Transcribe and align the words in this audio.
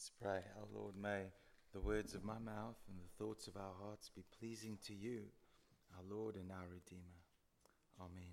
Let's 0.00 0.12
pray. 0.18 0.40
Our 0.56 0.80
Lord, 0.80 0.94
may 0.96 1.24
the 1.74 1.80
words 1.80 2.14
of 2.14 2.24
my 2.24 2.38
mouth 2.38 2.78
and 2.88 2.96
the 2.96 3.22
thoughts 3.22 3.48
of 3.48 3.56
our 3.58 3.74
hearts 3.84 4.08
be 4.08 4.24
pleasing 4.38 4.78
to 4.86 4.94
you, 4.94 5.24
our 5.94 6.16
Lord 6.16 6.36
and 6.36 6.50
our 6.50 6.64
Redeemer. 6.72 7.20
Amen. 8.00 8.32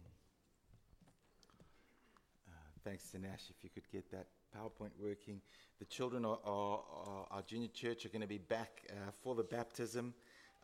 Uh, 2.48 2.52
thanks 2.86 3.10
to 3.10 3.20
Nash. 3.20 3.50
If 3.50 3.66
you 3.66 3.70
could 3.70 3.84
get 3.92 4.10
that 4.12 4.28
PowerPoint 4.56 4.92
working. 4.98 5.42
The 5.80 5.86
children 5.88 6.24
are 6.24 6.40
our 6.46 7.42
junior 7.46 7.68
church 7.74 8.06
are 8.06 8.10
going 8.10 8.22
to 8.22 8.28
be 8.28 8.38
back 8.38 8.84
uh, 8.90 9.12
for 9.22 9.36
the 9.36 9.44
baptism. 9.44 10.14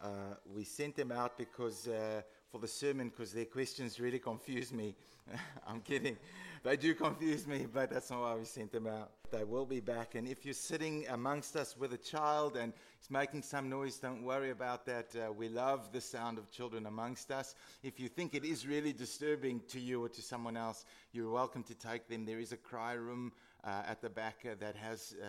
Uh, 0.01 0.35
we 0.45 0.63
sent 0.63 0.95
them 0.95 1.11
out 1.11 1.37
because 1.37 1.89
uh, 1.89 2.21
for 2.53 2.59
the 2.59 2.67
sermon 2.67 3.09
because 3.09 3.33
their 3.33 3.45
questions 3.45 3.99
really 3.99 4.19
confuse 4.19 4.71
me. 4.71 4.93
I'm 5.67 5.81
kidding. 5.81 6.15
They 6.63 6.77
do 6.77 6.93
confuse 6.93 7.47
me, 7.47 7.65
but 7.73 7.89
that's 7.89 8.11
not 8.11 8.21
why 8.21 8.35
we 8.35 8.45
sent 8.45 8.71
them 8.71 8.85
out. 8.85 9.09
They 9.31 9.43
will 9.43 9.65
be 9.65 9.79
back. 9.79 10.13
And 10.13 10.27
if 10.27 10.45
you're 10.45 10.53
sitting 10.53 11.03
amongst 11.09 11.55
us 11.55 11.75
with 11.75 11.93
a 11.93 11.97
child 11.97 12.55
and 12.55 12.71
it's 12.99 13.09
making 13.09 13.41
some 13.41 13.71
noise, 13.71 13.97
don't 13.97 14.21
worry 14.21 14.51
about 14.51 14.85
that. 14.85 15.07
Uh, 15.15 15.33
we 15.33 15.49
love 15.49 15.91
the 15.91 15.99
sound 15.99 16.37
of 16.37 16.51
children 16.51 16.85
amongst 16.85 17.31
us. 17.31 17.55
If 17.81 17.99
you 17.99 18.07
think 18.07 18.35
it 18.35 18.45
is 18.45 18.67
really 18.67 18.93
disturbing 18.93 19.59
to 19.69 19.79
you 19.79 20.03
or 20.03 20.09
to 20.09 20.21
someone 20.21 20.55
else, 20.55 20.85
you're 21.11 21.31
welcome 21.31 21.63
to 21.63 21.73
take 21.73 22.07
them. 22.07 22.23
There 22.23 22.39
is 22.39 22.51
a 22.51 22.57
cry 22.57 22.93
room 22.93 23.31
uh, 23.63 23.81
at 23.87 23.99
the 23.99 24.11
back 24.11 24.45
uh, 24.45 24.53
that 24.59 24.75
has 24.75 25.15
uh, 25.19 25.25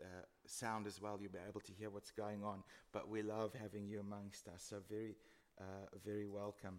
uh, 0.00 0.04
sound 0.46 0.86
as 0.86 1.02
well. 1.02 1.18
You'll 1.20 1.32
be 1.32 1.38
able 1.48 1.62
to 1.62 1.72
hear 1.72 1.90
what's 1.90 2.12
going 2.12 2.44
on. 2.44 2.62
But 2.92 3.08
we 3.08 3.22
love 3.22 3.54
having 3.60 3.88
you 3.88 3.98
amongst 3.98 4.46
us. 4.46 4.64
So, 4.70 4.76
very 4.88 5.16
uh, 5.60 5.64
very 6.04 6.26
welcome. 6.26 6.78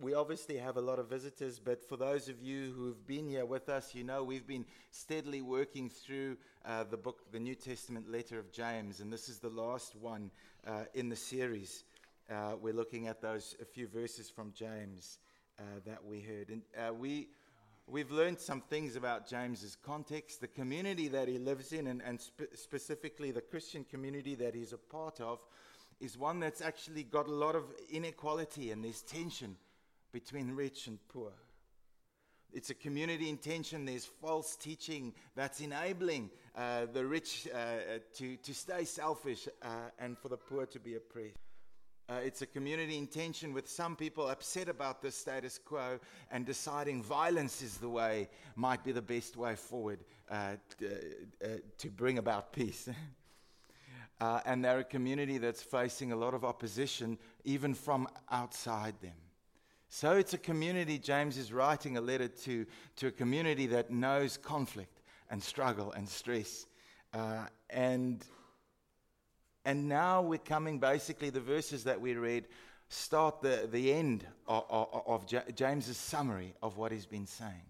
We 0.00 0.14
obviously 0.14 0.56
have 0.58 0.76
a 0.76 0.80
lot 0.80 0.98
of 0.98 1.08
visitors, 1.08 1.58
but 1.58 1.82
for 1.88 1.96
those 1.96 2.28
of 2.28 2.40
you 2.40 2.72
who've 2.76 3.06
been 3.06 3.26
here 3.26 3.44
with 3.44 3.68
us, 3.68 3.94
you 3.94 4.04
know 4.04 4.22
we've 4.22 4.46
been 4.46 4.66
steadily 4.92 5.42
working 5.42 5.90
through 5.90 6.36
uh, 6.64 6.84
the 6.84 6.96
book, 6.96 7.32
the 7.32 7.40
New 7.40 7.54
Testament 7.54 8.08
letter 8.08 8.38
of 8.38 8.52
James, 8.52 9.00
and 9.00 9.12
this 9.12 9.28
is 9.28 9.40
the 9.40 9.48
last 9.48 9.96
one 9.96 10.30
uh, 10.66 10.84
in 10.94 11.08
the 11.08 11.16
series. 11.16 11.84
Uh, 12.30 12.52
we're 12.60 12.74
looking 12.74 13.08
at 13.08 13.20
those 13.20 13.56
a 13.60 13.64
few 13.64 13.88
verses 13.88 14.30
from 14.30 14.52
James 14.52 15.18
that 15.84 16.04
we 16.04 16.20
heard, 16.20 16.50
and 16.50 16.98
we 17.00 17.26
we've 17.88 18.12
learned 18.12 18.38
some 18.38 18.60
things 18.60 18.94
about 18.94 19.28
James's 19.28 19.76
context, 19.84 20.40
the 20.40 20.46
community 20.46 21.08
that 21.08 21.26
he 21.26 21.38
lives 21.38 21.72
in, 21.72 21.88
and, 21.88 22.00
and 22.02 22.20
spe- 22.20 22.54
specifically 22.54 23.32
the 23.32 23.40
Christian 23.40 23.82
community 23.82 24.36
that 24.36 24.54
he's 24.54 24.72
a 24.72 24.78
part 24.78 25.20
of 25.20 25.44
is 26.00 26.16
one 26.16 26.40
that's 26.40 26.60
actually 26.60 27.02
got 27.02 27.26
a 27.26 27.32
lot 27.32 27.54
of 27.54 27.64
inequality 27.90 28.70
and 28.70 28.84
there's 28.84 29.02
tension 29.02 29.56
between 30.12 30.54
rich 30.54 30.86
and 30.86 30.98
poor. 31.08 31.32
It's 32.52 32.70
a 32.70 32.74
community 32.74 33.28
intention. 33.28 33.84
There's 33.84 34.06
false 34.06 34.56
teaching 34.56 35.12
that's 35.36 35.60
enabling 35.60 36.30
uh, 36.56 36.86
the 36.92 37.04
rich 37.04 37.46
uh, 37.52 37.56
uh, 37.56 37.98
to, 38.16 38.36
to 38.36 38.54
stay 38.54 38.84
selfish 38.84 39.48
uh, 39.62 39.66
and 39.98 40.16
for 40.16 40.28
the 40.28 40.36
poor 40.36 40.64
to 40.66 40.80
be 40.80 40.94
oppressed. 40.94 41.36
Uh, 42.08 42.20
it's 42.24 42.40
a 42.40 42.46
community 42.46 42.96
intention 42.96 43.52
with 43.52 43.68
some 43.68 43.94
people 43.94 44.28
upset 44.28 44.70
about 44.70 45.02
the 45.02 45.10
status 45.10 45.58
quo 45.62 46.00
and 46.30 46.46
deciding 46.46 47.02
violence 47.02 47.60
is 47.60 47.76
the 47.76 47.88
way, 47.88 48.26
might 48.56 48.82
be 48.82 48.92
the 48.92 49.02
best 49.02 49.36
way 49.36 49.54
forward 49.54 49.98
uh, 50.30 50.52
t- 50.80 50.86
to 51.76 51.90
bring 51.90 52.16
about 52.16 52.50
peace. 52.50 52.88
Uh, 54.20 54.40
and 54.44 54.64
they're 54.64 54.80
a 54.80 54.84
community 54.84 55.38
that's 55.38 55.62
facing 55.62 56.12
a 56.12 56.16
lot 56.16 56.34
of 56.34 56.44
opposition, 56.44 57.18
even 57.44 57.74
from 57.74 58.08
outside 58.30 58.94
them. 59.00 59.14
So 59.88 60.12
it's 60.12 60.34
a 60.34 60.38
community, 60.38 60.98
James 60.98 61.38
is 61.38 61.52
writing 61.52 61.96
a 61.96 62.00
letter 62.00 62.28
to, 62.28 62.66
to 62.96 63.06
a 63.06 63.10
community 63.10 63.66
that 63.68 63.90
knows 63.90 64.36
conflict 64.36 65.00
and 65.30 65.42
struggle 65.42 65.92
and 65.92 66.08
stress. 66.08 66.66
Uh, 67.14 67.46
and, 67.70 68.22
and 69.64 69.88
now 69.88 70.20
we're 70.20 70.38
coming, 70.38 70.78
basically, 70.78 71.30
the 71.30 71.40
verses 71.40 71.84
that 71.84 72.00
we 72.00 72.14
read 72.14 72.48
start 72.88 73.40
the, 73.40 73.68
the 73.70 73.92
end 73.92 74.26
of, 74.46 74.64
of, 74.68 75.02
of 75.06 75.54
James's 75.54 75.96
summary 75.96 76.54
of 76.62 76.76
what 76.76 76.92
he's 76.92 77.06
been 77.06 77.26
saying. 77.26 77.67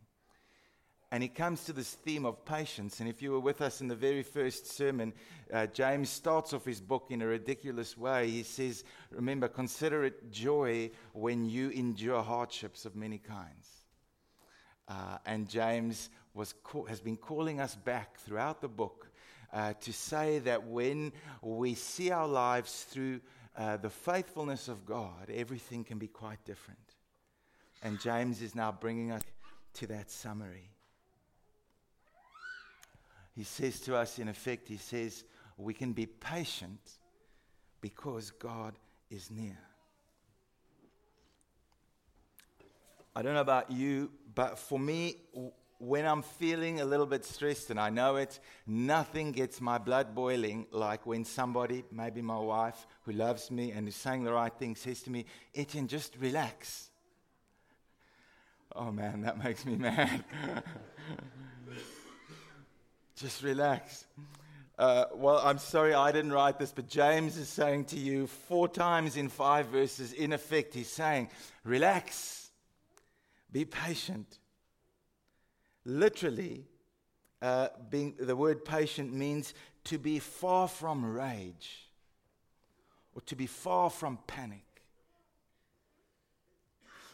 And 1.10 1.22
he 1.22 1.28
comes 1.28 1.64
to 1.64 1.72
this 1.72 1.94
theme 1.94 2.26
of 2.26 2.44
patience. 2.44 3.00
And 3.00 3.08
if 3.08 3.22
you 3.22 3.32
were 3.32 3.40
with 3.40 3.62
us 3.62 3.80
in 3.80 3.88
the 3.88 3.96
very 3.96 4.22
first 4.22 4.66
sermon, 4.66 5.14
uh, 5.52 5.66
James 5.66 6.10
starts 6.10 6.52
off 6.52 6.66
his 6.66 6.82
book 6.82 7.06
in 7.08 7.22
a 7.22 7.26
ridiculous 7.26 7.96
way. 7.96 8.28
He 8.28 8.42
says, 8.42 8.84
Remember, 9.10 9.48
consider 9.48 10.04
it 10.04 10.30
joy 10.30 10.90
when 11.14 11.48
you 11.48 11.70
endure 11.70 12.22
hardships 12.22 12.84
of 12.84 12.94
many 12.94 13.16
kinds. 13.18 13.68
Uh, 14.86 15.18
and 15.24 15.48
James 15.48 16.10
has 16.36 17.00
been 17.00 17.16
calling 17.16 17.58
us 17.58 17.74
back 17.74 18.18
throughout 18.18 18.60
the 18.60 18.68
book 18.68 19.10
uh, 19.52 19.72
to 19.80 19.92
say 19.92 20.38
that 20.40 20.66
when 20.66 21.12
we 21.40 21.74
see 21.74 22.10
our 22.10 22.28
lives 22.28 22.84
through 22.84 23.20
uh, 23.56 23.78
the 23.78 23.90
faithfulness 23.90 24.68
of 24.68 24.84
God, 24.84 25.30
everything 25.34 25.84
can 25.84 25.98
be 25.98 26.06
quite 26.06 26.44
different. 26.44 26.78
And 27.82 27.98
James 27.98 28.42
is 28.42 28.54
now 28.54 28.72
bringing 28.72 29.10
us 29.10 29.22
to 29.74 29.86
that 29.86 30.10
summary 30.10 30.70
he 33.38 33.44
says 33.44 33.78
to 33.78 33.94
us, 33.94 34.18
in 34.18 34.26
effect, 34.26 34.66
he 34.66 34.78
says, 34.78 35.22
we 35.56 35.72
can 35.72 35.92
be 35.92 36.06
patient 36.06 36.80
because 37.80 38.32
God 38.32 38.74
is 39.10 39.30
near. 39.30 39.56
I 43.14 43.22
don't 43.22 43.34
know 43.34 43.40
about 43.40 43.70
you, 43.70 44.10
but 44.34 44.58
for 44.58 44.76
me, 44.76 45.18
when 45.78 46.04
I'm 46.04 46.22
feeling 46.22 46.80
a 46.80 46.84
little 46.84 47.06
bit 47.06 47.24
stressed, 47.24 47.70
and 47.70 47.78
I 47.78 47.90
know 47.90 48.16
it, 48.16 48.40
nothing 48.66 49.30
gets 49.30 49.60
my 49.60 49.78
blood 49.78 50.16
boiling 50.16 50.66
like 50.72 51.06
when 51.06 51.24
somebody, 51.24 51.84
maybe 51.92 52.20
my 52.20 52.40
wife, 52.40 52.88
who 53.02 53.12
loves 53.12 53.52
me 53.52 53.70
and 53.70 53.86
is 53.86 53.94
saying 53.94 54.24
the 54.24 54.32
right 54.32 54.52
thing, 54.52 54.74
says 54.74 55.00
to 55.02 55.10
me, 55.12 55.26
Etienne, 55.54 55.86
just 55.86 56.16
relax. 56.18 56.90
Oh 58.74 58.90
man, 58.90 59.20
that 59.20 59.38
makes 59.38 59.64
me 59.64 59.76
mad. 59.76 60.24
Just 63.18 63.42
relax. 63.42 64.06
Uh, 64.78 65.06
well, 65.12 65.40
I'm 65.42 65.58
sorry 65.58 65.92
I 65.92 66.12
didn't 66.12 66.30
write 66.30 66.60
this, 66.60 66.70
but 66.70 66.86
James 66.86 67.36
is 67.36 67.48
saying 67.48 67.86
to 67.86 67.96
you 67.96 68.28
four 68.28 68.68
times 68.68 69.16
in 69.16 69.28
five 69.28 69.66
verses, 69.66 70.12
in 70.12 70.32
effect, 70.32 70.72
he's 70.72 70.88
saying, 70.88 71.28
relax, 71.64 72.50
be 73.50 73.64
patient. 73.64 74.38
Literally, 75.84 76.64
uh, 77.42 77.68
being, 77.90 78.14
the 78.20 78.36
word 78.36 78.64
patient 78.64 79.12
means 79.12 79.52
to 79.82 79.98
be 79.98 80.20
far 80.20 80.68
from 80.68 81.04
rage 81.04 81.88
or 83.16 83.22
to 83.22 83.34
be 83.34 83.48
far 83.48 83.90
from 83.90 84.20
panic. 84.28 84.62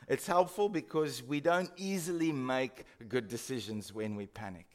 It's 0.07 0.27
helpful 0.27 0.69
because 0.69 1.23
we 1.23 1.41
don't 1.41 1.71
easily 1.79 2.31
make 2.31 2.85
good 3.09 3.27
decisions 3.27 3.95
when 3.95 4.17
we 4.17 4.27
panic. 4.27 4.67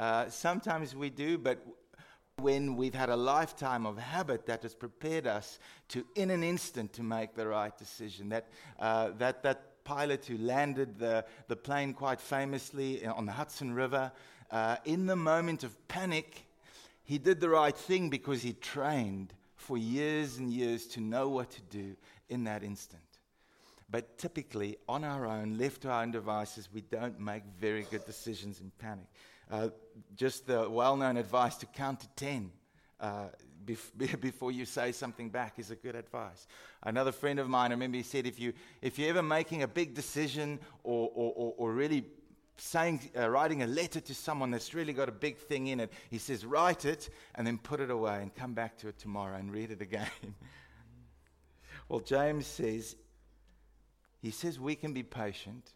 Uh, 0.00 0.30
sometimes 0.30 0.96
we 0.96 1.10
do, 1.10 1.36
but 1.36 1.58
when 2.38 2.74
we've 2.74 2.94
had 2.94 3.10
a 3.10 3.16
lifetime 3.16 3.84
of 3.84 3.98
habit 3.98 4.46
that 4.46 4.62
has 4.62 4.74
prepared 4.74 5.26
us 5.26 5.58
to, 5.88 6.06
in 6.14 6.30
an 6.30 6.42
instant, 6.42 6.90
to 6.94 7.02
make 7.02 7.34
the 7.34 7.46
right 7.46 7.76
decision. 7.76 8.30
That, 8.30 8.48
uh, 8.78 9.10
that, 9.18 9.42
that 9.42 9.84
pilot 9.84 10.24
who 10.24 10.38
landed 10.38 10.98
the, 10.98 11.26
the 11.48 11.56
plane 11.56 11.92
quite 11.92 12.18
famously 12.18 13.04
on 13.04 13.26
the 13.26 13.32
Hudson 13.32 13.74
River, 13.74 14.10
uh, 14.50 14.76
in 14.86 15.04
the 15.04 15.16
moment 15.16 15.64
of 15.64 15.76
panic, 15.86 16.46
he 17.04 17.18
did 17.18 17.38
the 17.38 17.50
right 17.50 17.76
thing 17.76 18.08
because 18.08 18.40
he 18.40 18.54
trained 18.54 19.34
for 19.54 19.76
years 19.76 20.38
and 20.38 20.50
years 20.50 20.86
to 20.86 21.02
know 21.02 21.28
what 21.28 21.50
to 21.50 21.60
do 21.68 21.94
in 22.30 22.44
that 22.44 22.62
instant. 22.62 23.02
But 23.90 24.16
typically, 24.16 24.78
on 24.88 25.04
our 25.04 25.26
own, 25.26 25.58
left 25.58 25.82
to 25.82 25.90
our 25.90 26.00
own 26.00 26.10
devices, 26.10 26.70
we 26.72 26.80
don't 26.80 27.20
make 27.20 27.42
very 27.60 27.82
good 27.90 28.06
decisions 28.06 28.62
in 28.62 28.72
panic. 28.78 29.04
Uh, 29.50 29.68
just 30.14 30.46
the 30.46 30.68
well 30.70 30.96
known 30.96 31.16
advice 31.16 31.56
to 31.56 31.66
count 31.66 32.00
to 32.00 32.08
10 32.16 32.52
uh, 33.00 33.24
bef- 33.64 34.20
before 34.20 34.52
you 34.52 34.64
say 34.64 34.92
something 34.92 35.28
back 35.28 35.58
is 35.58 35.70
a 35.70 35.76
good 35.76 35.96
advice. 35.96 36.46
Another 36.82 37.12
friend 37.12 37.38
of 37.38 37.48
mine, 37.48 37.70
I 37.70 37.74
remember 37.74 37.96
he 37.96 38.02
said, 38.02 38.26
if, 38.26 38.38
you, 38.38 38.52
if 38.80 38.98
you're 38.98 39.10
ever 39.10 39.22
making 39.22 39.62
a 39.62 39.68
big 39.68 39.94
decision 39.94 40.60
or, 40.84 41.10
or, 41.14 41.32
or, 41.34 41.54
or 41.56 41.72
really 41.72 42.04
saying, 42.56 43.00
uh, 43.16 43.28
writing 43.28 43.62
a 43.62 43.66
letter 43.66 44.00
to 44.00 44.14
someone 44.14 44.50
that's 44.50 44.74
really 44.74 44.92
got 44.92 45.08
a 45.08 45.12
big 45.12 45.36
thing 45.36 45.68
in 45.68 45.80
it, 45.80 45.92
he 46.10 46.18
says, 46.18 46.44
write 46.44 46.84
it 46.84 47.10
and 47.34 47.46
then 47.46 47.58
put 47.58 47.80
it 47.80 47.90
away 47.90 48.22
and 48.22 48.34
come 48.34 48.54
back 48.54 48.78
to 48.78 48.88
it 48.88 48.98
tomorrow 48.98 49.36
and 49.36 49.52
read 49.52 49.70
it 49.70 49.80
again. 49.80 50.06
well, 51.88 52.00
James 52.00 52.46
says, 52.46 52.94
he 54.22 54.30
says 54.30 54.60
we 54.60 54.76
can 54.76 54.92
be 54.92 55.02
patient 55.02 55.72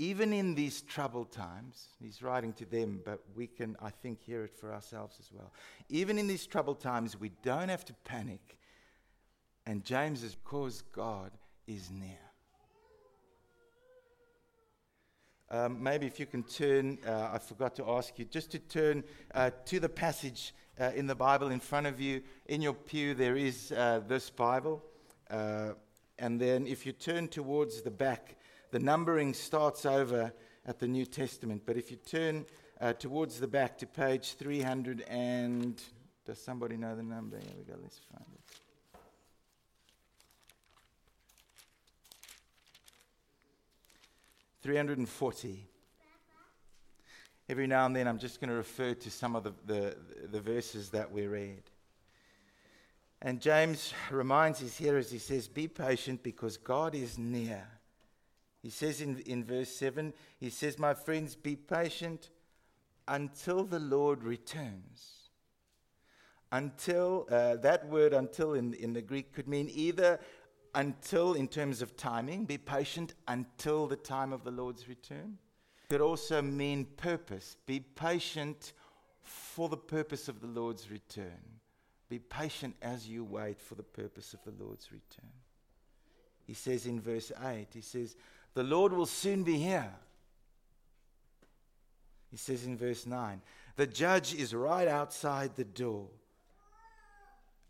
even 0.00 0.32
in 0.32 0.54
these 0.54 0.80
troubled 0.80 1.30
times, 1.30 1.88
he's 2.02 2.22
writing 2.22 2.54
to 2.54 2.64
them, 2.64 3.02
but 3.04 3.20
we 3.36 3.46
can, 3.46 3.76
I 3.82 3.90
think, 3.90 4.22
hear 4.22 4.44
it 4.44 4.56
for 4.58 4.72
ourselves 4.72 5.18
as 5.20 5.30
well. 5.30 5.52
Even 5.90 6.16
in 6.16 6.26
these 6.26 6.46
troubled 6.46 6.80
times, 6.80 7.20
we 7.20 7.32
don't 7.42 7.68
have 7.68 7.84
to 7.84 7.92
panic. 8.06 8.56
And 9.66 9.84
James 9.84 10.22
is 10.22 10.34
because 10.34 10.80
God 10.92 11.32
is 11.66 11.90
near. 11.90 12.16
Um, 15.50 15.82
maybe 15.82 16.06
if 16.06 16.18
you 16.18 16.24
can 16.24 16.44
turn, 16.44 16.96
uh, 17.06 17.32
I 17.34 17.38
forgot 17.38 17.76
to 17.76 17.90
ask 17.90 18.18
you, 18.18 18.24
just 18.24 18.50
to 18.52 18.58
turn 18.58 19.04
uh, 19.34 19.50
to 19.66 19.80
the 19.80 19.90
passage 19.90 20.54
uh, 20.80 20.92
in 20.96 21.08
the 21.08 21.14
Bible 21.14 21.50
in 21.50 21.60
front 21.60 21.86
of 21.86 22.00
you. 22.00 22.22
In 22.46 22.62
your 22.62 22.72
pew, 22.72 23.12
there 23.12 23.36
is 23.36 23.70
uh, 23.72 24.00
this 24.08 24.30
Bible. 24.30 24.82
Uh, 25.28 25.72
and 26.18 26.40
then 26.40 26.66
if 26.66 26.86
you 26.86 26.92
turn 26.92 27.28
towards 27.28 27.82
the 27.82 27.90
back, 27.90 28.36
the 28.70 28.78
numbering 28.78 29.34
starts 29.34 29.84
over 29.86 30.32
at 30.66 30.78
the 30.78 30.88
New 30.88 31.06
Testament. 31.06 31.62
But 31.66 31.76
if 31.76 31.90
you 31.90 31.96
turn 31.96 32.46
uh, 32.80 32.92
towards 32.92 33.40
the 33.40 33.48
back 33.48 33.78
to 33.78 33.86
page 33.86 34.34
300 34.34 35.02
and. 35.02 35.80
Does 36.26 36.40
somebody 36.40 36.76
know 36.76 36.94
the 36.94 37.02
number? 37.02 37.38
Here 37.38 37.54
we 37.56 37.64
go, 37.64 37.76
let's 37.82 37.98
find 38.12 38.24
it. 38.32 39.00
Three 44.62 44.76
hundred 44.76 44.98
and 44.98 45.08
forty. 45.08 45.66
Every 47.48 47.66
now 47.66 47.86
and 47.86 47.96
then, 47.96 48.06
I'm 48.06 48.18
just 48.18 48.40
going 48.40 48.50
to 48.50 48.54
refer 48.54 48.94
to 48.94 49.10
some 49.10 49.34
of 49.34 49.42
the, 49.42 49.52
the, 49.66 49.96
the 50.30 50.40
verses 50.40 50.90
that 50.90 51.10
we 51.10 51.26
read. 51.26 51.64
And 53.20 53.40
James 53.40 53.92
reminds 54.08 54.60
his 54.60 54.76
hearers, 54.76 55.10
he 55.10 55.18
says, 55.18 55.48
Be 55.48 55.66
patient 55.66 56.22
because 56.22 56.56
God 56.56 56.94
is 56.94 57.18
near. 57.18 57.66
He 58.62 58.70
says 58.70 59.00
in, 59.00 59.18
in 59.20 59.44
verse 59.44 59.70
7, 59.70 60.12
he 60.38 60.50
says, 60.50 60.78
My 60.78 60.94
friends, 60.94 61.34
be 61.34 61.56
patient 61.56 62.30
until 63.08 63.64
the 63.64 63.78
Lord 63.78 64.22
returns. 64.22 65.30
Until, 66.52 67.26
uh, 67.30 67.56
that 67.56 67.86
word 67.88 68.12
until 68.12 68.54
in, 68.54 68.74
in 68.74 68.92
the 68.92 69.02
Greek 69.02 69.32
could 69.32 69.48
mean 69.48 69.70
either 69.72 70.18
until 70.74 71.34
in 71.34 71.48
terms 71.48 71.82
of 71.82 71.96
timing, 71.96 72.44
be 72.44 72.58
patient 72.58 73.14
until 73.28 73.86
the 73.86 73.96
time 73.96 74.32
of 74.32 74.44
the 74.44 74.50
Lord's 74.50 74.88
return. 74.88 75.38
It 75.84 75.94
could 75.94 76.00
also 76.00 76.42
mean 76.42 76.86
purpose, 76.96 77.56
be 77.66 77.80
patient 77.80 78.72
for 79.22 79.68
the 79.68 79.76
purpose 79.76 80.28
of 80.28 80.40
the 80.40 80.46
Lord's 80.46 80.90
return. 80.90 81.60
Be 82.08 82.18
patient 82.18 82.74
as 82.82 83.08
you 83.08 83.24
wait 83.24 83.60
for 83.60 83.76
the 83.76 83.82
purpose 83.82 84.34
of 84.34 84.40
the 84.44 84.64
Lord's 84.64 84.90
return. 84.92 85.30
He 86.46 86.54
says 86.54 86.86
in 86.86 87.00
verse 87.00 87.30
8, 87.44 87.68
he 87.72 87.80
says, 87.80 88.16
The 88.54 88.62
Lord 88.62 88.92
will 88.92 89.06
soon 89.06 89.42
be 89.42 89.58
here. 89.58 89.90
He 92.30 92.36
says 92.36 92.64
in 92.64 92.76
verse 92.76 93.06
9, 93.06 93.40
The 93.76 93.86
judge 93.86 94.34
is 94.34 94.54
right 94.54 94.88
outside 94.88 95.56
the 95.56 95.64
door. 95.64 96.08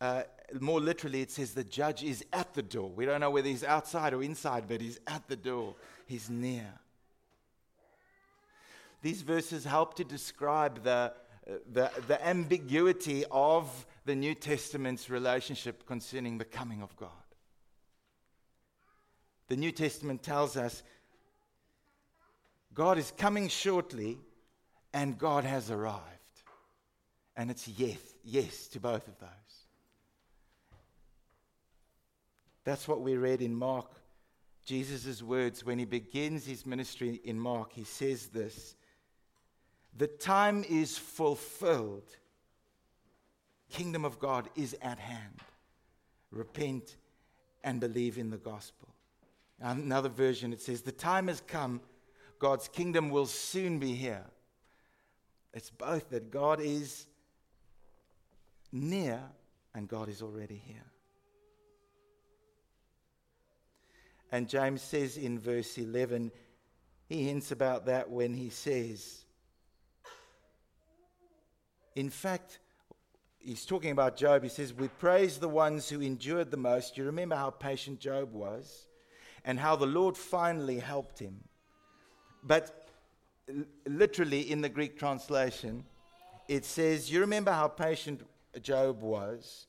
Uh, 0.00 0.22
more 0.58 0.80
literally, 0.80 1.20
it 1.20 1.30
says 1.30 1.52
the 1.52 1.64
judge 1.64 2.02
is 2.02 2.24
at 2.32 2.54
the 2.54 2.62
door. 2.62 2.90
We 2.90 3.04
don't 3.04 3.20
know 3.20 3.30
whether 3.30 3.48
he's 3.48 3.64
outside 3.64 4.14
or 4.14 4.22
inside, 4.22 4.64
but 4.66 4.80
he's 4.80 4.98
at 5.06 5.28
the 5.28 5.36
door. 5.36 5.76
He's 6.06 6.30
near. 6.30 6.66
These 9.02 9.22
verses 9.22 9.64
help 9.64 9.94
to 9.94 10.04
describe 10.04 10.82
the, 10.82 11.12
the, 11.72 11.90
the 12.06 12.26
ambiguity 12.26 13.24
of 13.30 13.86
the 14.04 14.14
New 14.14 14.34
Testament's 14.34 15.08
relationship 15.08 15.86
concerning 15.86 16.38
the 16.38 16.44
coming 16.44 16.82
of 16.82 16.94
God. 16.96 17.10
The 19.50 19.56
New 19.56 19.72
Testament 19.72 20.22
tells 20.22 20.56
us 20.56 20.84
God 22.72 22.98
is 22.98 23.12
coming 23.18 23.48
shortly 23.48 24.16
and 24.94 25.18
God 25.18 25.42
has 25.42 25.72
arrived. 25.72 26.04
And 27.36 27.50
it's 27.50 27.66
yes, 27.66 27.98
yes 28.22 28.68
to 28.68 28.78
both 28.78 29.08
of 29.08 29.18
those. 29.18 29.28
That's 32.62 32.86
what 32.86 33.00
we 33.00 33.16
read 33.16 33.42
in 33.42 33.52
Mark, 33.52 33.90
Jesus' 34.64 35.20
words 35.20 35.66
when 35.66 35.80
he 35.80 35.84
begins 35.84 36.46
his 36.46 36.64
ministry 36.64 37.20
in 37.24 37.36
Mark. 37.36 37.72
He 37.72 37.82
says 37.82 38.28
this 38.28 38.76
The 39.96 40.06
time 40.06 40.64
is 40.68 40.96
fulfilled 40.96 42.16
kingdom 43.68 44.04
of 44.04 44.20
God 44.20 44.48
is 44.54 44.76
at 44.80 45.00
hand. 45.00 45.40
Repent 46.30 46.98
and 47.64 47.80
believe 47.80 48.16
in 48.16 48.30
the 48.30 48.36
gospel. 48.36 48.94
Another 49.60 50.08
version, 50.08 50.52
it 50.52 50.62
says, 50.62 50.82
The 50.82 50.92
time 50.92 51.28
has 51.28 51.42
come, 51.46 51.80
God's 52.38 52.68
kingdom 52.68 53.10
will 53.10 53.26
soon 53.26 53.78
be 53.78 53.94
here. 53.94 54.24
It's 55.52 55.70
both 55.70 56.08
that 56.10 56.30
God 56.30 56.60
is 56.60 57.06
near 58.72 59.20
and 59.74 59.86
God 59.88 60.08
is 60.08 60.22
already 60.22 60.62
here. 60.64 60.84
And 64.32 64.48
James 64.48 64.80
says 64.80 65.16
in 65.16 65.38
verse 65.38 65.76
11, 65.76 66.30
he 67.08 67.24
hints 67.24 67.50
about 67.50 67.86
that 67.86 68.08
when 68.08 68.32
he 68.32 68.48
says, 68.48 69.24
In 71.96 72.08
fact, 72.08 72.60
he's 73.40 73.66
talking 73.66 73.90
about 73.90 74.16
Job. 74.16 74.44
He 74.44 74.48
says, 74.48 74.72
We 74.72 74.86
praise 74.86 75.38
the 75.38 75.48
ones 75.48 75.88
who 75.88 76.00
endured 76.00 76.52
the 76.52 76.56
most. 76.56 76.96
You 76.96 77.04
remember 77.04 77.34
how 77.34 77.50
patient 77.50 77.98
Job 77.98 78.32
was 78.32 78.86
and 79.44 79.58
how 79.58 79.76
the 79.76 79.86
Lord 79.86 80.16
finally 80.16 80.78
helped 80.78 81.18
him. 81.18 81.44
But 82.42 82.88
literally 83.86 84.50
in 84.50 84.60
the 84.60 84.68
Greek 84.68 84.98
translation, 84.98 85.84
it 86.48 86.64
says, 86.64 87.10
You 87.10 87.20
remember 87.20 87.52
how 87.52 87.68
patient 87.68 88.22
Job 88.62 89.02
was, 89.02 89.66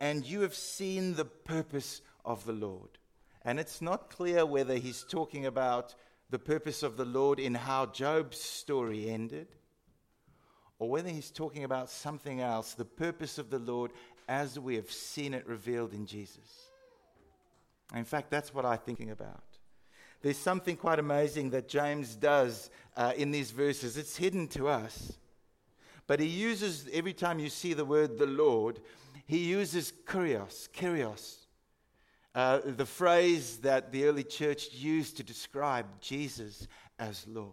and 0.00 0.24
you 0.24 0.42
have 0.42 0.54
seen 0.54 1.14
the 1.14 1.24
purpose 1.24 2.02
of 2.24 2.44
the 2.44 2.52
Lord. 2.52 2.98
And 3.42 3.60
it's 3.60 3.82
not 3.82 4.10
clear 4.10 4.46
whether 4.46 4.76
he's 4.76 5.04
talking 5.08 5.46
about 5.46 5.94
the 6.30 6.38
purpose 6.38 6.82
of 6.82 6.96
the 6.96 7.04
Lord 7.04 7.38
in 7.38 7.54
how 7.54 7.86
Job's 7.86 8.40
story 8.40 9.10
ended 9.10 9.48
or 10.78 10.88
whether 10.88 11.08
he's 11.08 11.30
talking 11.30 11.64
about 11.64 11.90
something 11.90 12.40
else, 12.40 12.74
the 12.74 12.84
purpose 12.84 13.38
of 13.38 13.50
the 13.50 13.58
Lord 13.58 13.92
as 14.28 14.58
we 14.58 14.76
have 14.76 14.90
seen 14.90 15.34
it 15.34 15.46
revealed 15.46 15.92
in 15.92 16.06
Jesus. 16.06 16.70
In 17.94 18.04
fact, 18.04 18.30
that's 18.30 18.54
what 18.54 18.64
I'm 18.64 18.78
thinking 18.78 19.10
about. 19.10 19.42
There's 20.22 20.38
something 20.38 20.76
quite 20.76 20.98
amazing 20.98 21.50
that 21.50 21.68
James 21.68 22.16
does 22.16 22.70
uh, 22.96 23.12
in 23.16 23.30
these 23.30 23.50
verses. 23.50 23.96
It's 23.98 24.16
hidden 24.16 24.48
to 24.48 24.68
us. 24.68 25.12
But 26.06 26.20
he 26.20 26.26
uses, 26.26 26.88
every 26.92 27.12
time 27.12 27.38
you 27.38 27.50
see 27.50 27.74
the 27.74 27.84
word 27.84 28.18
the 28.18 28.26
Lord, 28.26 28.80
he 29.26 29.38
uses 29.38 29.92
kurios, 30.06 30.68
kyrios, 30.70 31.36
uh, 32.34 32.60
the 32.64 32.86
phrase 32.86 33.58
that 33.58 33.92
the 33.92 34.06
early 34.06 34.24
church 34.24 34.72
used 34.72 35.16
to 35.18 35.22
describe 35.22 35.86
Jesus 36.00 36.68
as 36.98 37.26
Lord. 37.28 37.52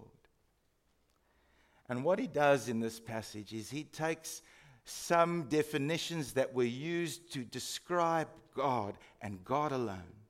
And 1.88 2.04
what 2.04 2.20
he 2.20 2.28
does 2.28 2.70
in 2.70 2.80
this 2.80 3.00
passage 3.00 3.54
is 3.54 3.70
he 3.70 3.84
takes 3.84 4.42
some 4.86 5.44
definitions 5.50 6.34
that 6.34 6.54
were 6.54 6.64
used 6.64 7.32
to 7.34 7.44
describe 7.44 8.30
God 8.56 8.98
and 9.22 9.44
God 9.44 9.72
alone. 9.72 10.21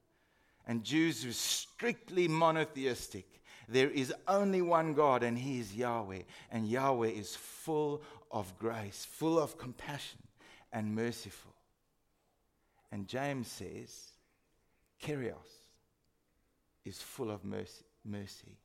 And 0.68 0.84
Jews 0.84 1.26
are 1.26 1.34
strictly 1.34 2.28
monotheistic. 2.28 3.26
There 3.68 3.90
is 3.90 4.14
only 4.28 4.62
one 4.62 4.94
God, 4.94 5.24
and 5.24 5.38
He 5.38 5.60
is 5.60 5.76
Yahweh. 5.76 6.24
And 6.52 6.68
Yahweh 6.68 7.10
is 7.10 7.36
full 7.36 8.02
of 8.32 8.58
grace, 8.60 9.06
full 9.10 9.40
of 9.40 9.58
compassion, 9.58 10.20
and 10.72 10.96
merciful. 10.96 11.54
And 12.92 13.08
James 13.08 13.48
says, 13.48 14.10
Kyrios 15.02 15.36
is 16.86 17.02
full 17.02 17.32
of 17.32 17.44
mercy, 17.44 17.86
mercy 18.06 18.58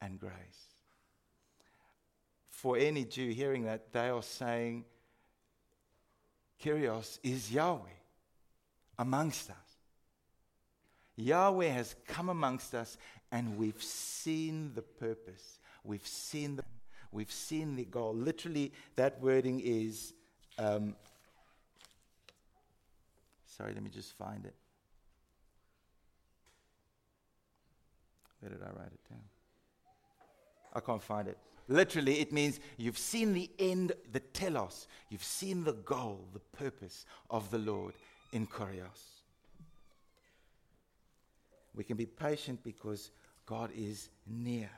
and 0.00 0.20
grace 0.20 0.74
for 2.64 2.78
any 2.78 3.04
Jew 3.04 3.28
hearing 3.28 3.64
that, 3.64 3.92
they 3.92 4.08
are 4.08 4.22
saying, 4.22 4.86
Kyrios 6.62 7.18
is 7.22 7.52
Yahweh 7.52 8.00
amongst 8.98 9.50
us. 9.50 9.56
Yahweh 11.16 11.68
has 11.68 11.94
come 12.06 12.28
amongst 12.28 12.74
us 12.74 12.96
and 13.30 13.56
we've 13.56 13.82
seen 13.82 14.72
the 14.74 14.82
purpose. 14.82 15.58
We've 15.84 16.06
seen 16.06 16.56
the, 16.56 16.64
we've 17.12 17.32
seen 17.32 17.76
the 17.76 17.84
goal. 17.84 18.14
Literally, 18.14 18.72
that 18.96 19.20
wording 19.20 19.60
is. 19.60 20.12
Um, 20.58 20.94
sorry, 23.56 23.74
let 23.74 23.82
me 23.82 23.90
just 23.90 24.12
find 24.16 24.44
it. 24.44 24.54
Where 28.40 28.50
did 28.50 28.62
I 28.62 28.66
write 28.66 28.92
it 28.92 29.10
down? 29.10 29.22
I 30.74 30.80
can't 30.80 31.02
find 31.02 31.28
it. 31.28 31.38
Literally, 31.66 32.20
it 32.20 32.30
means 32.32 32.60
you've 32.76 32.98
seen 32.98 33.32
the 33.32 33.50
end, 33.58 33.92
the 34.12 34.20
telos. 34.20 34.86
You've 35.08 35.24
seen 35.24 35.64
the 35.64 35.72
goal, 35.72 36.28
the 36.32 36.40
purpose 36.40 37.06
of 37.30 37.50
the 37.50 37.58
Lord 37.58 37.94
in 38.32 38.46
Kurios. 38.46 39.13
We 41.74 41.84
can 41.84 41.96
be 41.96 42.06
patient 42.06 42.62
because 42.62 43.10
God 43.46 43.70
is 43.74 44.08
near. 44.26 44.70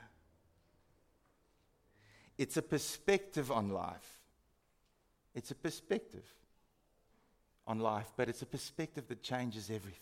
It's 2.37 2.57
a 2.57 2.61
perspective 2.61 3.51
on 3.51 3.69
life. 3.69 4.19
It's 5.33 5.51
a 5.51 5.55
perspective 5.55 6.25
on 7.65 7.79
life, 7.79 8.11
but 8.15 8.29
it's 8.29 8.41
a 8.41 8.45
perspective 8.45 9.07
that 9.07 9.21
changes 9.21 9.69
everything. 9.69 10.01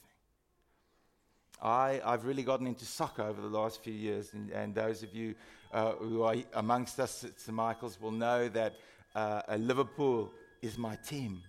I, 1.61 2.01
I've 2.03 2.25
really 2.25 2.43
gotten 2.43 2.67
into 2.67 2.85
soccer 2.85 3.23
over 3.23 3.41
the 3.41 3.47
last 3.47 3.83
few 3.83 3.93
years, 3.93 4.33
and, 4.33 4.51
and 4.51 4.75
those 4.75 5.03
of 5.03 5.13
you 5.13 5.35
uh, 5.73 5.93
who 5.93 6.23
are 6.23 6.35
amongst 6.53 6.99
us 6.99 7.23
at 7.23 7.39
St. 7.39 7.55
Michael's 7.55 7.99
will 7.99 8.11
know 8.11 8.49
that 8.49 8.75
uh, 9.15 9.41
Liverpool 9.57 10.31
is 10.61 10.77
my 10.77 10.95
team. 10.97 11.41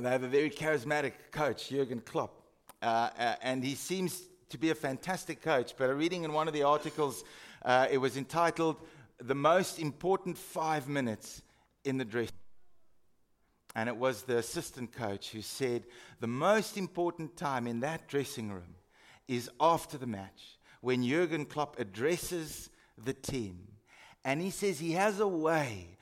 And 0.00 0.06
they 0.06 0.12
have 0.12 0.22
a 0.22 0.28
very 0.28 0.48
charismatic 0.48 1.12
coach, 1.30 1.68
Jurgen 1.68 2.00
Klopp. 2.00 2.30
Uh, 2.80 3.10
uh, 3.18 3.34
and 3.42 3.62
he 3.62 3.74
seems 3.74 4.22
to 4.48 4.56
be 4.56 4.70
a 4.70 4.74
fantastic 4.74 5.42
coach. 5.42 5.74
But 5.76 5.94
reading 5.94 6.24
in 6.24 6.32
one 6.32 6.48
of 6.48 6.54
the 6.54 6.62
articles, 6.62 7.22
uh, 7.66 7.86
it 7.90 7.98
was 7.98 8.16
entitled 8.16 8.76
The 9.18 9.34
Most 9.34 9.78
Important 9.78 10.38
Five 10.38 10.88
Minutes 10.88 11.42
in 11.84 11.98
the 11.98 12.06
Dress. 12.06 12.30
And 13.76 13.90
it 13.90 13.96
was 13.98 14.22
the 14.22 14.38
assistant 14.38 14.90
coach 14.90 15.32
who 15.32 15.42
said, 15.42 15.84
The 16.20 16.26
most 16.26 16.78
important 16.78 17.36
time 17.36 17.66
in 17.66 17.80
that 17.80 18.08
dressing 18.08 18.50
room 18.50 18.76
is 19.28 19.50
after 19.60 19.98
the 19.98 20.06
match, 20.06 20.56
when 20.80 21.06
Jurgen 21.06 21.44
Klopp 21.44 21.78
addresses 21.78 22.70
the 22.96 23.12
team. 23.12 23.68
And 24.24 24.40
he 24.40 24.48
says 24.48 24.78
he 24.78 24.92
has 24.92 25.20
a 25.20 25.28
way 25.28 25.98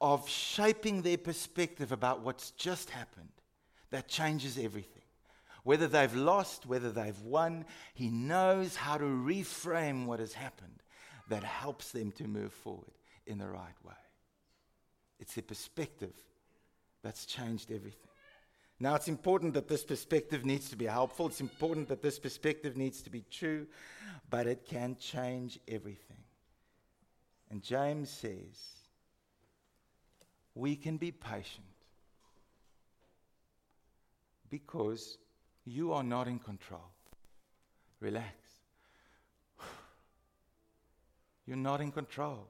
of 0.00 0.28
shaping 0.28 1.02
their 1.02 1.18
perspective 1.18 1.90
about 1.90 2.20
what's 2.20 2.52
just 2.52 2.90
happened 2.90 3.30
that 3.90 4.08
changes 4.08 4.58
everything. 4.58 5.02
Whether 5.62 5.88
they've 5.88 6.14
lost, 6.14 6.66
whether 6.66 6.90
they've 6.90 7.20
won, 7.20 7.66
he 7.92 8.08
knows 8.08 8.76
how 8.76 8.96
to 8.96 9.04
reframe 9.04 10.06
what 10.06 10.20
has 10.20 10.32
happened 10.32 10.82
that 11.28 11.44
helps 11.44 11.92
them 11.92 12.12
to 12.12 12.26
move 12.26 12.52
forward 12.52 12.92
in 13.26 13.38
the 13.38 13.48
right 13.48 13.84
way. 13.84 13.92
It's 15.18 15.34
the 15.34 15.42
perspective 15.42 16.14
that's 17.02 17.26
changed 17.26 17.70
everything. 17.70 18.08
Now, 18.82 18.94
it's 18.94 19.08
important 19.08 19.52
that 19.54 19.68
this 19.68 19.84
perspective 19.84 20.46
needs 20.46 20.70
to 20.70 20.76
be 20.76 20.86
helpful. 20.86 21.26
It's 21.26 21.42
important 21.42 21.88
that 21.88 22.00
this 22.00 22.18
perspective 22.18 22.78
needs 22.78 23.02
to 23.02 23.10
be 23.10 23.24
true, 23.30 23.66
but 24.30 24.46
it 24.46 24.64
can 24.64 24.96
change 24.98 25.58
everything. 25.68 26.16
And 27.50 27.62
James 27.62 28.08
says, 28.08 28.78
we 30.54 30.76
can 30.76 30.96
be 30.96 31.12
patient 31.12 31.66
because 34.50 35.18
you 35.64 35.92
are 35.92 36.02
not 36.02 36.26
in 36.28 36.38
control. 36.38 36.90
Relax. 38.00 38.34
You're 41.46 41.56
not 41.56 41.80
in 41.80 41.92
control. 41.92 42.48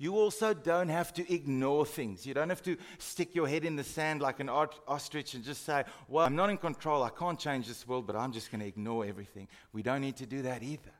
You 0.00 0.16
also 0.16 0.54
don't 0.54 0.88
have 0.88 1.12
to 1.14 1.32
ignore 1.32 1.84
things. 1.84 2.24
You 2.24 2.32
don't 2.32 2.48
have 2.48 2.62
to 2.62 2.78
stick 2.96 3.34
your 3.34 3.46
head 3.46 3.66
in 3.66 3.76
the 3.76 3.84
sand 3.84 4.22
like 4.22 4.40
an 4.40 4.48
ostrich 4.48 5.34
and 5.34 5.44
just 5.44 5.66
say, 5.66 5.84
Well, 6.08 6.24
I'm 6.24 6.34
not 6.34 6.48
in 6.48 6.56
control. 6.56 7.02
I 7.02 7.10
can't 7.10 7.38
change 7.38 7.68
this 7.68 7.86
world, 7.86 8.06
but 8.06 8.16
I'm 8.16 8.32
just 8.32 8.50
going 8.50 8.62
to 8.62 8.66
ignore 8.66 9.04
everything. 9.04 9.46
We 9.74 9.82
don't 9.82 10.00
need 10.00 10.16
to 10.16 10.26
do 10.26 10.40
that 10.42 10.62
either. 10.62 10.92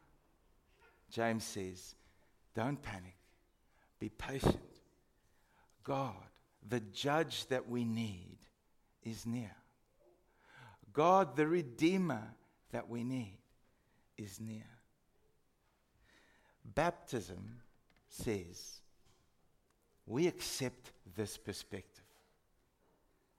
James 1.11 1.45
says, 1.45 1.95
Don't 2.55 2.81
panic. 2.83 3.17
Be 3.99 4.11
patient. 4.11 4.61
God, 5.83 6.30
the 6.69 6.81
judge 6.81 7.47
that 7.47 7.69
we 7.69 7.85
need, 7.85 8.37
is 9.03 9.25
near. 9.27 9.55
God, 10.93 11.37
the 11.37 11.47
Redeemer 11.47 12.35
that 12.73 12.89
we 12.89 13.05
need, 13.05 13.39
is 14.19 14.41
near. 14.41 14.67
Baptism 16.75 17.61
says, 18.09 18.81
we 20.07 20.27
accept 20.27 20.93
this 21.17 21.37
perspective. 21.37 22.05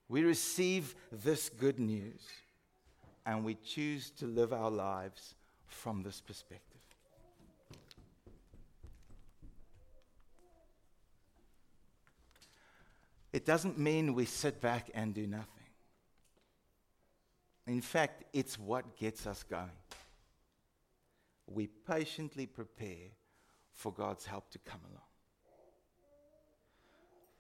We 0.09 0.23
receive 0.23 0.95
this 1.11 1.49
good 1.49 1.79
news 1.79 2.21
and 3.25 3.45
we 3.45 3.55
choose 3.55 4.09
to 4.11 4.25
live 4.25 4.51
our 4.51 4.71
lives 4.71 5.35
from 5.67 6.03
this 6.03 6.19
perspective. 6.21 6.70
It 13.33 13.45
doesn't 13.45 13.77
mean 13.77 14.13
we 14.13 14.25
sit 14.25 14.59
back 14.61 14.89
and 14.93 15.13
do 15.13 15.25
nothing. 15.27 15.47
In 17.67 17.81
fact, 17.81 18.25
it's 18.33 18.59
what 18.59 18.97
gets 18.97 19.25
us 19.25 19.43
going. 19.43 19.69
We 21.47 21.67
patiently 21.67 22.45
prepare 22.45 23.09
for 23.73 23.93
God's 23.93 24.25
help 24.25 24.49
to 24.51 24.59
come 24.59 24.81
along 24.89 25.01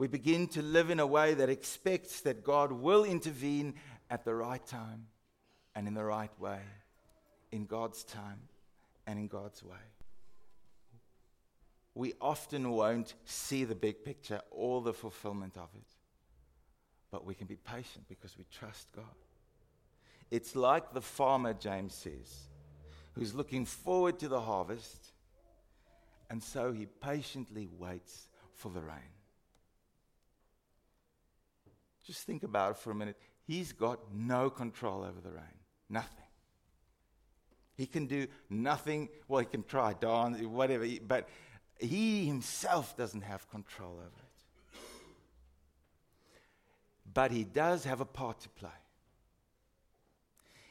we 0.01 0.07
begin 0.07 0.47
to 0.47 0.63
live 0.63 0.89
in 0.89 0.99
a 0.99 1.05
way 1.05 1.35
that 1.35 1.47
expects 1.47 2.21
that 2.21 2.43
God 2.43 2.71
will 2.71 3.03
intervene 3.03 3.75
at 4.09 4.25
the 4.25 4.33
right 4.33 4.65
time 4.65 5.05
and 5.75 5.87
in 5.87 5.93
the 5.93 6.03
right 6.03 6.31
way, 6.39 6.57
in 7.51 7.67
God's 7.67 8.03
time 8.03 8.39
and 9.05 9.19
in 9.19 9.27
God's 9.27 9.61
way. 9.61 9.77
We 11.93 12.13
often 12.21 12.71
won't 12.71 13.15
see 13.25 13.63
the 13.65 13.75
big 13.75 14.03
picture 14.03 14.41
or 14.49 14.81
the 14.81 14.93
fulfillment 14.93 15.57
of 15.57 15.69
it, 15.75 15.87
but 17.11 17.25
we 17.25 17.35
can 17.35 17.47
be 17.47 17.57
patient 17.57 18.05
because 18.07 18.37
we 18.37 18.45
trust 18.51 18.91
God. 18.95 19.05
It's 20.29 20.55
like 20.55 20.93
the 20.93 21.01
farmer, 21.01 21.53
James 21.53 21.93
says, 21.93 22.47
who's 23.13 23.35
looking 23.35 23.65
forward 23.65 24.19
to 24.19 24.29
the 24.29 24.39
harvest, 24.39 25.11
and 26.29 26.41
so 26.41 26.71
he 26.71 26.85
patiently 26.85 27.67
waits 27.77 28.29
for 28.53 28.69
the 28.69 28.79
rain. 28.79 29.11
Just 32.05 32.25
think 32.25 32.43
about 32.43 32.71
it 32.71 32.77
for 32.77 32.91
a 32.91 32.95
minute. 32.95 33.17
He's 33.45 33.73
got 33.73 33.99
no 34.13 34.49
control 34.49 35.03
over 35.03 35.19
the 35.21 35.31
rain. 35.31 35.43
Nothing. 35.89 36.25
He 37.75 37.85
can 37.85 38.05
do 38.05 38.27
nothing. 38.49 39.09
Well, 39.27 39.39
he 39.39 39.45
can 39.45 39.63
try, 39.63 39.93
dance, 39.93 40.41
whatever, 40.41 40.85
but 41.05 41.27
he 41.81 42.25
himself 42.25 42.95
doesn't 42.95 43.21
have 43.21 43.49
control 43.49 43.93
over 43.93 44.05
it. 44.05 44.79
But 47.13 47.31
he 47.31 47.43
does 47.43 47.83
have 47.83 47.99
a 47.99 48.05
part 48.05 48.39
to 48.41 48.49
play. 48.49 48.69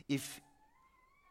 If, 0.09 0.40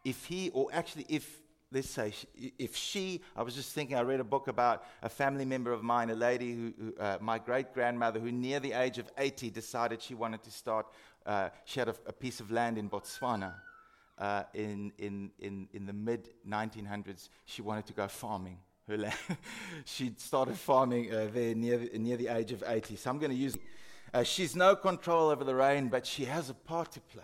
if 0.05 0.25
he, 0.25 0.49
or 0.51 0.67
actually, 0.71 1.05
if 1.09 1.41
let's 1.71 1.89
say, 1.89 2.13
if 2.57 2.75
she, 2.75 3.21
I 3.35 3.43
was 3.43 3.55
just 3.55 3.73
thinking, 3.73 3.95
I 3.95 4.01
read 4.01 4.19
a 4.19 4.23
book 4.23 4.47
about 4.47 4.83
a 5.01 5.09
family 5.09 5.45
member 5.45 5.71
of 5.71 5.83
mine, 5.83 6.09
a 6.09 6.15
lady 6.15 6.53
who, 6.53 6.73
who 6.79 6.95
uh, 6.99 7.17
my 7.21 7.37
great 7.37 7.73
grandmother, 7.73 8.19
who 8.19 8.31
near 8.31 8.59
the 8.59 8.73
age 8.73 8.97
of 8.97 9.09
80 9.17 9.51
decided 9.51 10.01
she 10.01 10.15
wanted 10.15 10.43
to 10.43 10.51
start, 10.51 10.87
uh, 11.25 11.49
she 11.65 11.79
had 11.79 11.89
a, 11.89 11.95
a, 12.07 12.13
piece 12.13 12.39
of 12.39 12.51
land 12.51 12.77
in 12.77 12.89
Botswana. 12.89 13.53
Uh, 14.17 14.43
in, 14.53 14.91
in, 14.97 15.31
in, 15.39 15.69
in 15.73 15.85
the 15.85 15.93
mid 15.93 16.29
1900s, 16.47 17.29
she 17.45 17.61
wanted 17.61 17.85
to 17.85 17.93
go 17.93 18.07
farming. 18.07 18.57
Her 18.89 18.97
land. 18.97 19.15
she 19.85 20.13
started 20.17 20.57
farming 20.57 21.13
uh, 21.13 21.27
there 21.31 21.53
near 21.53 21.77
the, 21.77 21.99
near 21.99 22.17
the 22.17 22.27
age 22.27 22.51
of 22.51 22.63
80. 22.65 22.95
So 22.95 23.09
I'm 23.11 23.19
going 23.19 23.31
to 23.31 23.37
use. 23.37 23.55
Uh, 24.11 24.23
she's 24.23 24.55
no 24.55 24.75
control 24.75 25.29
over 25.29 25.43
the 25.43 25.53
rain, 25.53 25.87
but 25.87 26.07
she 26.07 26.25
has 26.25 26.49
a 26.49 26.55
part 26.55 26.91
to 26.93 26.99
play. 26.99 27.23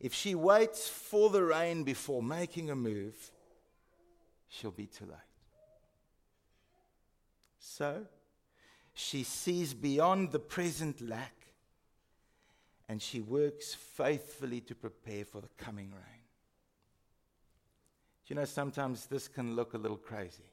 If 0.00 0.12
she 0.12 0.34
waits 0.34 0.88
for 0.88 1.30
the 1.30 1.42
rain 1.42 1.84
before 1.84 2.22
making 2.22 2.70
a 2.70 2.76
move, 2.76 3.30
she'll 4.48 4.72
be 4.72 4.86
too 4.86 5.06
late. 5.06 5.14
So, 7.58 8.06
she 8.92 9.22
sees 9.22 9.74
beyond 9.74 10.32
the 10.32 10.40
present 10.40 11.00
lack 11.00 11.34
and 12.88 13.00
she 13.00 13.20
works 13.20 13.74
faithfully 13.74 14.60
to 14.62 14.74
prepare 14.74 15.24
for 15.24 15.40
the 15.40 15.48
coming 15.56 15.90
rain. 15.90 16.17
You 18.28 18.36
know, 18.36 18.44
sometimes 18.44 19.06
this 19.06 19.26
can 19.26 19.56
look 19.56 19.74
a 19.74 19.78
little 19.78 19.96
crazy, 19.96 20.44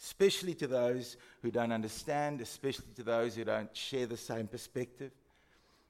especially 0.00 0.54
to 0.54 0.66
those 0.66 1.16
who 1.42 1.50
don't 1.50 1.72
understand, 1.72 2.40
especially 2.40 2.92
to 2.96 3.02
those 3.02 3.34
who 3.34 3.44
don't 3.44 3.74
share 3.74 4.06
the 4.06 4.16
same 4.16 4.46
perspective 4.46 5.12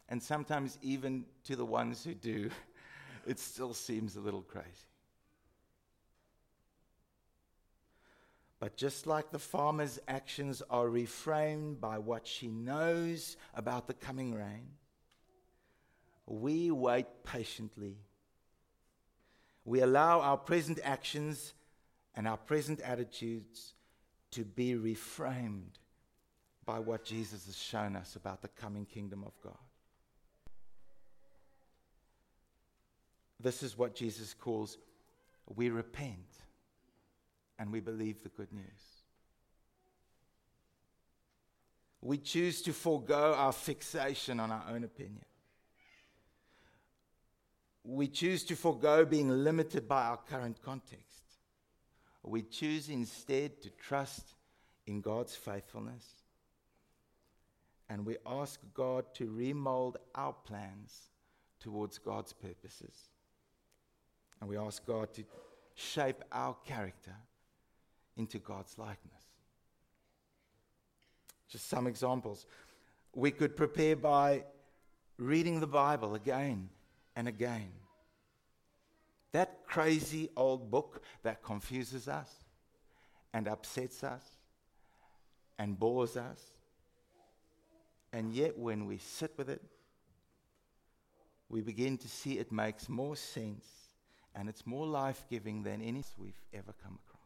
and 0.09 0.23
sometimes 0.23 0.79
even 0.83 1.25
to 1.45 1.55
the 1.55 1.65
ones 1.65 2.03
who 2.03 2.15
do, 2.15 2.51
it 3.27 3.39
still 3.39 3.75
seems 3.75 4.17
a 4.17 4.21
little 4.21 4.43
crazy. 4.43 4.69
But 8.61 8.77
just 8.77 9.07
like 9.07 9.31
the 9.31 9.39
farmer's 9.39 10.01
actions 10.09 10.63
are 10.69 10.87
reframed 10.87 11.79
by 11.79 11.99
what 11.99 12.27
she 12.27 12.49
knows 12.49 13.37
about 13.55 13.87
the 13.87 13.95
coming 13.95 14.35
rain, 14.35 14.71
we 16.27 16.71
wait 16.71 17.07
patiently. 17.23 17.97
We 19.69 19.83
allow 19.83 20.23
our 20.23 20.39
present 20.39 20.81
actions 20.83 21.53
and 22.15 22.27
our 22.27 22.39
present 22.39 22.81
attitudes 22.81 23.75
to 24.31 24.43
be 24.43 24.73
reframed 24.73 25.77
by 26.65 26.79
what 26.79 27.05
Jesus 27.05 27.45
has 27.45 27.59
shown 27.59 27.95
us 27.95 28.17
about 28.17 28.41
the 28.41 28.49
coming 28.49 28.87
kingdom 28.87 29.23
of 29.27 29.33
God. 29.45 29.59
This 33.39 33.63
is 33.63 33.77
what 33.77 33.95
Jesus 33.95 34.33
calls 34.33 34.79
we 35.55 35.69
repent 35.69 36.17
and 37.59 37.71
we 37.71 37.81
believe 37.81 38.23
the 38.23 38.31
good 38.31 38.53
news. 38.55 38.65
We 42.01 42.17
choose 42.17 42.63
to 42.63 42.73
forego 42.73 43.35
our 43.35 43.53
fixation 43.53 44.41
on 44.41 44.51
our 44.51 44.65
own 44.71 44.85
opinion. 44.85 45.27
We 47.90 48.07
choose 48.07 48.45
to 48.45 48.54
forego 48.54 49.07
being 49.07 49.30
limited 49.30 49.88
by 49.88 50.04
our 50.04 50.18
current 50.18 50.61
context. 50.62 51.23
We 52.23 52.42
choose 52.42 52.90
instead 52.90 53.62
to 53.62 53.71
trust 53.71 54.35
in 54.87 55.00
God's 55.00 55.35
faithfulness. 55.35 56.04
And 57.88 58.04
we 58.04 58.18
ask 58.26 58.61
God 58.75 59.07
to 59.14 59.30
remold 59.30 59.97
our 60.14 60.35
plans 60.35 61.09
towards 61.61 61.97
God's 61.97 62.35
purposes. 62.35 62.95
And 64.38 64.50
we 64.50 64.59
ask 64.59 64.85
God 64.85 65.14
to 65.14 65.25
shape 65.75 66.23
our 66.30 66.54
character 66.66 67.16
into 68.18 68.38
God's 68.38 68.76
likeness. 68.76 69.25
Just 71.49 71.71
some 71.71 71.87
examples. 71.87 72.45
We 73.14 73.30
could 73.30 73.57
prepare 73.57 73.97
by 73.97 74.45
reading 75.16 75.61
the 75.61 75.66
Bible 75.66 76.14
again 76.14 76.68
and 77.19 77.27
again. 77.27 77.73
That 79.33 79.67
crazy 79.67 80.31
old 80.37 80.71
book 80.71 81.03
that 81.25 81.43
confuses 81.43 82.07
us 82.07 82.31
and 83.35 83.49
upsets 83.49 84.05
us 84.05 84.23
and 85.59 85.77
bores 85.77 86.17
us. 86.17 86.41
And 88.13 88.33
yet, 88.33 88.57
when 88.57 88.87
we 88.87 88.99
sit 88.99 89.33
with 89.37 89.51
it, 89.51 89.61
we 91.49 91.61
begin 91.61 91.99
to 91.99 92.09
see 92.09 92.39
it 92.39 92.53
makes 92.53 92.89
more 92.89 93.17
sense 93.17 93.67
and 94.37 94.49
it's 94.49 94.65
more 94.65 94.87
life 94.87 95.25
giving 95.29 95.65
than 95.65 95.83
any 95.83 96.05
we've 96.17 96.41
ever 96.55 96.73
come 96.85 97.01
across. 97.05 97.21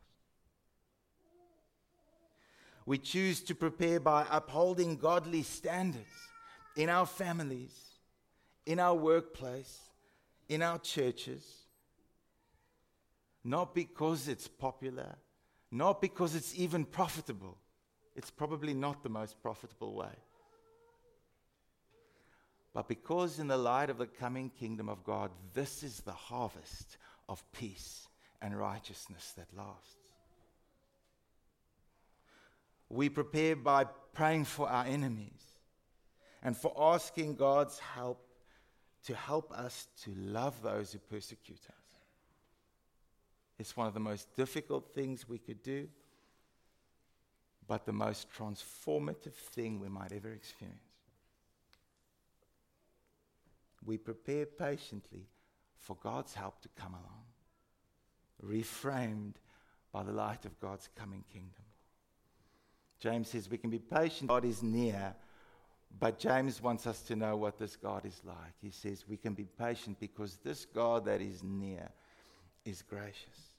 We 2.87 2.97
choose 2.97 3.43
to 3.43 3.55
prepare 3.55 4.01
by 4.01 4.25
upholding 4.31 4.97
godly 4.97 5.43
standards 5.43 6.07
in 6.77 6.89
our 6.89 7.07
families, 7.07 7.92
in 8.66 8.78
our 8.78 8.95
workplace, 8.95 9.81
in 10.49 10.62
our 10.62 10.78
churches, 10.78 11.45
not 13.45 13.75
because 13.75 14.28
it's 14.28 14.49
popular, 14.49 15.16
not 15.71 16.00
because 16.00 16.35
it's 16.35 16.54
even 16.54 16.85
profitable. 16.85 17.59
It's 18.14 18.31
probably 18.31 18.75
not 18.75 19.02
the 19.02 19.09
most 19.09 19.42
profitable 19.42 19.95
way. 19.95 20.14
But 22.75 22.88
because, 22.88 23.38
in 23.38 23.49
the 23.49 23.57
light 23.57 23.90
of 23.90 23.99
the 23.99 24.07
coming 24.07 24.50
kingdom 24.50 24.88
of 24.88 25.04
God, 25.04 25.31
this 25.52 25.83
is 25.83 26.00
the 26.00 26.12
harvest 26.12 26.97
of 27.28 27.42
peace 27.52 28.09
and 28.40 28.59
righteousness 28.59 29.35
that 29.37 29.47
lasts. 29.57 29.97
We 32.88 33.09
prepare 33.09 33.57
by 33.57 33.85
praying 34.12 34.45
for 34.45 34.69
our 34.69 34.85
enemies 34.85 35.42
and 36.42 36.57
for 36.57 36.73
asking 36.76 37.37
God's 37.37 37.78
help 37.78 38.26
to 39.06 39.14
help 39.14 39.52
us 39.52 39.88
to 40.04 40.14
love 40.14 40.62
those 40.62 40.92
who 40.92 40.99
persecute 40.99 41.62
us. 41.68 41.82
It's 43.59 43.76
one 43.76 43.87
of 43.87 43.94
the 43.94 44.00
most 44.00 44.35
difficult 44.35 44.92
things 44.94 45.28
we 45.28 45.38
could 45.38 45.62
do, 45.62 45.88
but 47.66 47.87
the 47.87 47.92
most 47.92 48.28
transformative 48.32 49.35
thing 49.35 49.78
we 49.78 49.88
might 49.88 50.12
ever 50.12 50.32
experience. 50.32 50.78
We 53.85 53.99
prepare 53.99 54.47
patiently 54.47 55.26
for 55.78 55.97
God's 55.97 56.35
help 56.35 56.61
to 56.62 56.68
come 56.76 56.94
along, 56.94 57.25
reframed 58.44 59.35
by 59.92 60.02
the 60.02 60.12
light 60.12 60.44
of 60.44 60.59
God's 60.61 60.88
coming 60.97 61.25
kingdom. 61.32 61.64
James 63.00 63.28
says 63.28 63.50
we 63.50 63.59
can 63.59 63.71
be 63.71 63.80
patient, 63.80 64.28
God 64.28 64.44
is 64.44 64.62
near, 64.62 65.14
but 65.99 66.19
James 66.19 66.63
wants 66.63 66.87
us 66.87 67.03
to 67.03 67.17
know 67.17 67.37
what 67.37 67.59
this 67.59 67.77
God 67.77 68.05
is 68.05 68.21
like. 68.25 68.55
He 68.61 68.71
says 68.71 69.05
we 69.09 69.17
can 69.17 69.35
be 69.35 69.47
patient 69.59 69.99
because 70.01 70.39
this 70.45 70.65
God 70.65 71.05
that 71.05 71.21
is 71.21 71.43
near 71.43 71.89
is 72.65 72.83
gracious. 72.83 73.52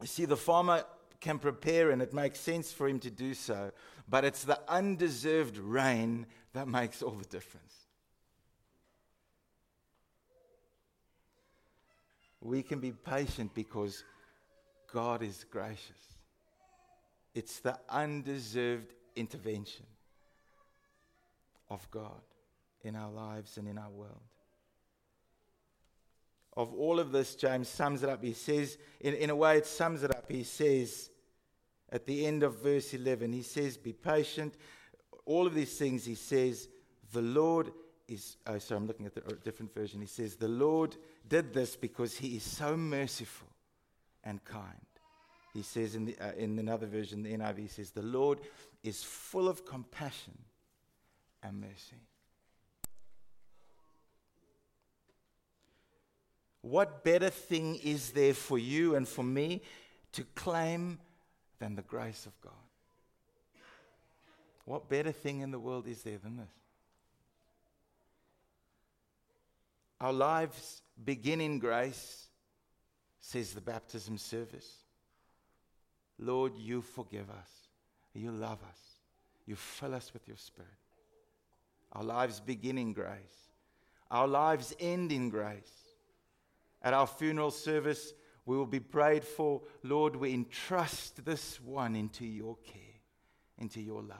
You 0.00 0.06
see, 0.06 0.24
the 0.24 0.36
farmer 0.36 0.84
can 1.20 1.38
prepare 1.38 1.90
and 1.90 2.02
it 2.02 2.12
makes 2.12 2.40
sense 2.40 2.72
for 2.72 2.88
him 2.88 2.98
to 3.00 3.10
do 3.10 3.34
so, 3.34 3.70
but 4.08 4.24
it's 4.24 4.44
the 4.44 4.60
undeserved 4.68 5.56
rain 5.56 6.26
that 6.52 6.66
makes 6.66 7.02
all 7.02 7.12
the 7.12 7.24
difference. 7.24 7.74
We 12.40 12.62
can 12.64 12.80
be 12.80 12.90
patient 12.90 13.54
because 13.54 14.02
God 14.92 15.22
is 15.22 15.44
gracious. 15.48 16.12
It's 17.34 17.60
the 17.60 17.78
undeserved 17.88 18.92
intervention 19.16 19.86
of 21.70 21.90
God 21.90 22.20
in 22.82 22.96
our 22.96 23.10
lives 23.10 23.56
and 23.56 23.68
in 23.68 23.78
our 23.78 23.90
world. 23.90 24.20
Of 26.54 26.74
all 26.74 27.00
of 27.00 27.12
this, 27.12 27.34
James 27.34 27.68
sums 27.68 28.02
it 28.02 28.10
up. 28.10 28.22
He 28.22 28.34
says, 28.34 28.76
in, 29.00 29.14
in 29.14 29.30
a 29.30 29.36
way, 29.36 29.56
it 29.56 29.66
sums 29.66 30.02
it 30.02 30.10
up. 30.10 30.30
He 30.30 30.44
says, 30.44 31.08
at 31.90 32.04
the 32.04 32.26
end 32.26 32.42
of 32.42 32.62
verse 32.62 32.92
11, 32.92 33.32
he 33.32 33.42
says, 33.42 33.78
Be 33.78 33.92
patient. 33.92 34.54
All 35.24 35.46
of 35.46 35.54
these 35.54 35.76
things, 35.78 36.04
he 36.04 36.14
says, 36.14 36.68
the 37.12 37.22
Lord 37.22 37.72
is. 38.08 38.36
Oh, 38.46 38.58
sorry, 38.58 38.78
I'm 38.78 38.86
looking 38.86 39.06
at 39.06 39.16
a 39.16 39.34
different 39.36 39.74
version. 39.74 40.00
He 40.00 40.06
says, 40.06 40.36
The 40.36 40.48
Lord 40.48 40.96
did 41.28 41.54
this 41.54 41.76
because 41.76 42.16
he 42.16 42.36
is 42.36 42.42
so 42.42 42.76
merciful 42.76 43.48
and 44.24 44.44
kind. 44.44 44.64
He 45.52 45.62
says 45.62 45.94
in, 45.94 46.06
the, 46.06 46.16
uh, 46.18 46.32
in 46.36 46.58
another 46.58 46.86
version, 46.86 47.22
the 47.22 47.32
NIV 47.32 47.70
says, 47.70 47.90
The 47.90 48.02
Lord 48.02 48.38
is 48.82 49.02
full 49.02 49.48
of 49.48 49.66
compassion 49.66 50.38
and 51.42 51.60
mercy. 51.60 52.00
What 56.62 57.04
better 57.04 57.28
thing 57.28 57.76
is 57.82 58.12
there 58.12 58.34
for 58.34 58.58
you 58.58 58.94
and 58.94 59.06
for 59.06 59.24
me 59.24 59.62
to 60.12 60.24
claim 60.34 60.98
than 61.58 61.74
the 61.74 61.82
grace 61.82 62.24
of 62.24 62.40
God? 62.40 62.52
What 64.64 64.88
better 64.88 65.12
thing 65.12 65.40
in 65.40 65.50
the 65.50 65.58
world 65.58 65.88
is 65.88 66.02
there 66.02 66.18
than 66.18 66.36
this? 66.36 66.46
Our 70.00 70.12
lives 70.12 70.82
begin 71.04 71.40
in 71.40 71.58
grace, 71.58 72.26
says 73.20 73.52
the 73.52 73.60
baptism 73.60 74.18
service. 74.18 74.81
Lord, 76.24 76.56
you 76.56 76.82
forgive 76.82 77.28
us. 77.30 77.50
You 78.14 78.30
love 78.30 78.58
us. 78.62 78.78
You 79.46 79.56
fill 79.56 79.94
us 79.94 80.12
with 80.12 80.28
your 80.28 80.36
spirit. 80.36 80.70
Our 81.92 82.04
lives 82.04 82.40
begin 82.40 82.78
in 82.78 82.92
grace. 82.92 83.50
Our 84.10 84.28
lives 84.28 84.74
end 84.78 85.10
in 85.10 85.30
grace. 85.30 85.72
At 86.82 86.94
our 86.94 87.06
funeral 87.06 87.50
service, 87.50 88.12
we 88.46 88.56
will 88.56 88.66
be 88.66 88.80
prayed 88.80 89.24
for. 89.24 89.62
Lord, 89.82 90.16
we 90.16 90.32
entrust 90.32 91.24
this 91.24 91.60
one 91.60 91.96
into 91.96 92.24
your 92.24 92.56
care, 92.64 93.00
into 93.58 93.80
your 93.80 94.02
love. 94.02 94.18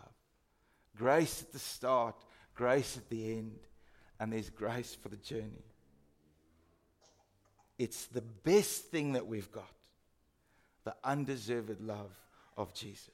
Grace 0.96 1.42
at 1.42 1.52
the 1.52 1.58
start, 1.58 2.16
grace 2.54 2.96
at 2.96 3.08
the 3.08 3.32
end, 3.32 3.58
and 4.20 4.32
there's 4.32 4.50
grace 4.50 4.94
for 4.94 5.08
the 5.08 5.16
journey. 5.16 5.64
It's 7.78 8.06
the 8.06 8.22
best 8.22 8.86
thing 8.86 9.12
that 9.14 9.26
we've 9.26 9.50
got 9.50 9.81
the 10.84 10.94
undeserved 11.04 11.80
love 11.80 12.12
of 12.56 12.74
Jesus. 12.74 13.10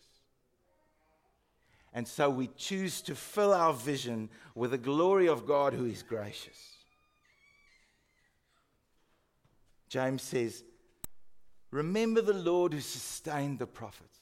And 1.92 2.07
so 2.07 2.28
we 2.31 2.48
choose 2.57 3.00
to 3.02 3.14
fill 3.14 3.52
our 3.52 3.72
vision 3.72 4.28
with 4.54 4.72
the 4.72 4.78
glory 4.78 5.28
of 5.28 5.46
God 5.46 5.72
who 5.72 5.87
is 5.87 6.02
gracious. 6.02 6.74
James 9.88 10.22
says, 10.22 10.64
Remember 11.70 12.20
the 12.20 12.35
Lord 12.35 12.72
who 12.72 12.81
sustained 12.81 13.59
the 13.59 13.66
prophets. 13.66 14.18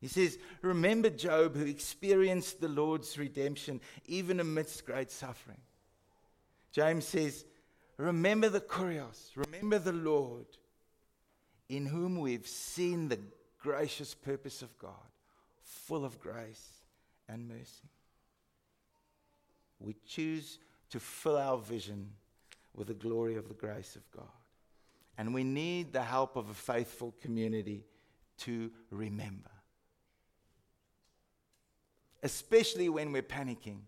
He 0.00 0.08
says, 0.08 0.38
Remember 0.62 1.10
Job 1.10 1.56
who 1.56 1.64
experienced 1.64 2.60
the 2.60 2.68
Lord's 2.68 3.18
redemption 3.18 3.80
even 4.06 4.40
amidst 4.40 4.86
great 4.86 5.10
suffering. 5.10 5.60
James 6.72 7.06
says, 7.06 7.44
Remember 7.96 8.48
the 8.48 8.60
Kurios, 8.60 9.30
remember 9.36 9.78
the 9.78 9.92
Lord 9.92 10.46
in 11.68 11.86
whom 11.86 12.20
we've 12.20 12.46
seen 12.46 13.08
the 13.08 13.18
gracious 13.58 14.14
purpose 14.14 14.62
of 14.62 14.76
God, 14.78 14.92
full 15.62 16.04
of 16.04 16.20
grace 16.20 16.68
and 17.28 17.48
mercy. 17.48 17.88
We 19.80 19.96
choose 20.06 20.58
to 20.90 21.00
fill 21.00 21.36
our 21.36 21.58
vision 21.58 22.10
with 22.74 22.88
the 22.88 22.94
glory 22.94 23.36
of 23.36 23.48
the 23.48 23.54
grace 23.54 23.96
of 23.96 24.10
God. 24.10 24.26
And 25.16 25.32
we 25.32 25.44
need 25.44 25.92
the 25.92 26.02
help 26.02 26.36
of 26.36 26.50
a 26.50 26.54
faithful 26.54 27.14
community 27.22 27.84
to 28.38 28.70
remember. 28.90 29.50
Especially 32.22 32.88
when 32.88 33.12
we're 33.12 33.22
panicking, 33.22 33.80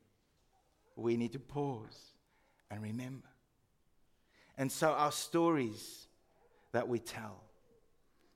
we 0.95 1.17
need 1.17 1.33
to 1.33 1.39
pause 1.39 2.13
and 2.71 2.83
remember. 2.83 3.29
And 4.59 4.71
so, 4.71 4.91
our 4.93 5.13
stories 5.13 6.07
that 6.73 6.89
we 6.89 6.99
tell, 6.99 7.43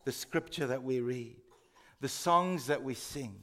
the 0.05 0.13
scripture 0.13 0.67
that 0.67 0.83
we 0.83 1.01
read, 1.01 1.37
the 2.01 2.09
songs 2.09 2.67
that 2.67 2.83
we 2.83 2.95
sing, 2.95 3.35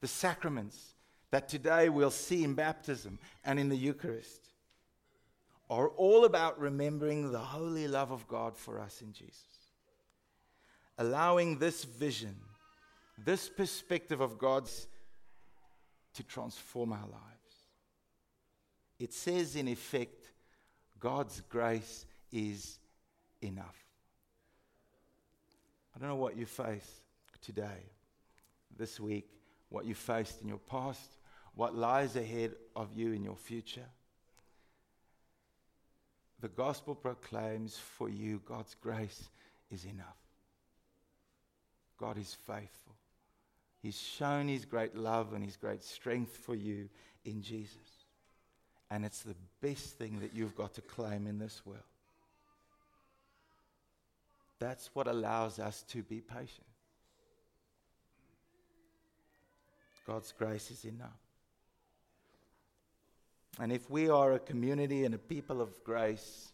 the 0.00 0.08
sacraments 0.08 0.94
that 1.30 1.48
today 1.48 1.88
we'll 1.88 2.10
see 2.10 2.44
in 2.44 2.54
baptism 2.54 3.18
and 3.44 3.58
in 3.58 3.68
the 3.68 3.76
Eucharist 3.76 4.48
are 5.70 5.88
all 5.88 6.24
about 6.24 6.58
remembering 6.58 7.30
the 7.30 7.38
holy 7.38 7.86
love 7.86 8.10
of 8.10 8.26
God 8.26 8.56
for 8.56 8.80
us 8.80 9.02
in 9.02 9.12
Jesus. 9.12 9.44
Allowing 10.96 11.58
this 11.58 11.84
vision, 11.84 12.36
this 13.22 13.48
perspective 13.48 14.20
of 14.20 14.38
God's 14.38 14.88
to 16.14 16.22
transform 16.22 16.92
our 16.92 17.06
lives. 17.06 17.18
It 18.98 19.12
says, 19.12 19.54
in 19.54 19.68
effect, 19.68 20.32
God's 20.98 21.42
grace 21.48 22.06
is 22.32 22.80
enough. 23.40 23.87
I 25.98 26.00
don't 26.00 26.10
know 26.10 26.16
what 26.16 26.36
you 26.36 26.46
face 26.46 26.88
today, 27.40 27.90
this 28.76 29.00
week, 29.00 29.28
what 29.68 29.84
you 29.84 29.96
faced 29.96 30.40
in 30.42 30.48
your 30.48 30.58
past, 30.58 31.16
what 31.56 31.74
lies 31.74 32.14
ahead 32.14 32.52
of 32.76 32.92
you 32.94 33.12
in 33.12 33.24
your 33.24 33.34
future. 33.34 33.86
The 36.40 36.48
gospel 36.48 36.94
proclaims 36.94 37.76
for 37.76 38.08
you 38.08 38.40
God's 38.46 38.76
grace 38.80 39.28
is 39.72 39.84
enough. 39.84 40.06
God 41.98 42.16
is 42.16 42.32
faithful. 42.46 42.94
He's 43.82 44.00
shown 44.00 44.46
his 44.46 44.64
great 44.64 44.94
love 44.94 45.32
and 45.32 45.44
his 45.44 45.56
great 45.56 45.82
strength 45.82 46.36
for 46.36 46.54
you 46.54 46.88
in 47.24 47.42
Jesus. 47.42 48.04
And 48.88 49.04
it's 49.04 49.22
the 49.22 49.34
best 49.60 49.98
thing 49.98 50.20
that 50.20 50.32
you've 50.32 50.54
got 50.54 50.74
to 50.74 50.80
claim 50.80 51.26
in 51.26 51.40
this 51.40 51.62
world. 51.66 51.82
That's 54.60 54.90
what 54.92 55.06
allows 55.06 55.58
us 55.58 55.82
to 55.90 56.02
be 56.02 56.20
patient. 56.20 56.66
God's 60.06 60.32
grace 60.32 60.70
is 60.70 60.84
enough. 60.84 61.20
And 63.60 63.72
if 63.72 63.90
we 63.90 64.08
are 64.08 64.32
a 64.32 64.38
community 64.38 65.04
and 65.04 65.14
a 65.14 65.18
people 65.18 65.60
of 65.60 65.84
grace, 65.84 66.48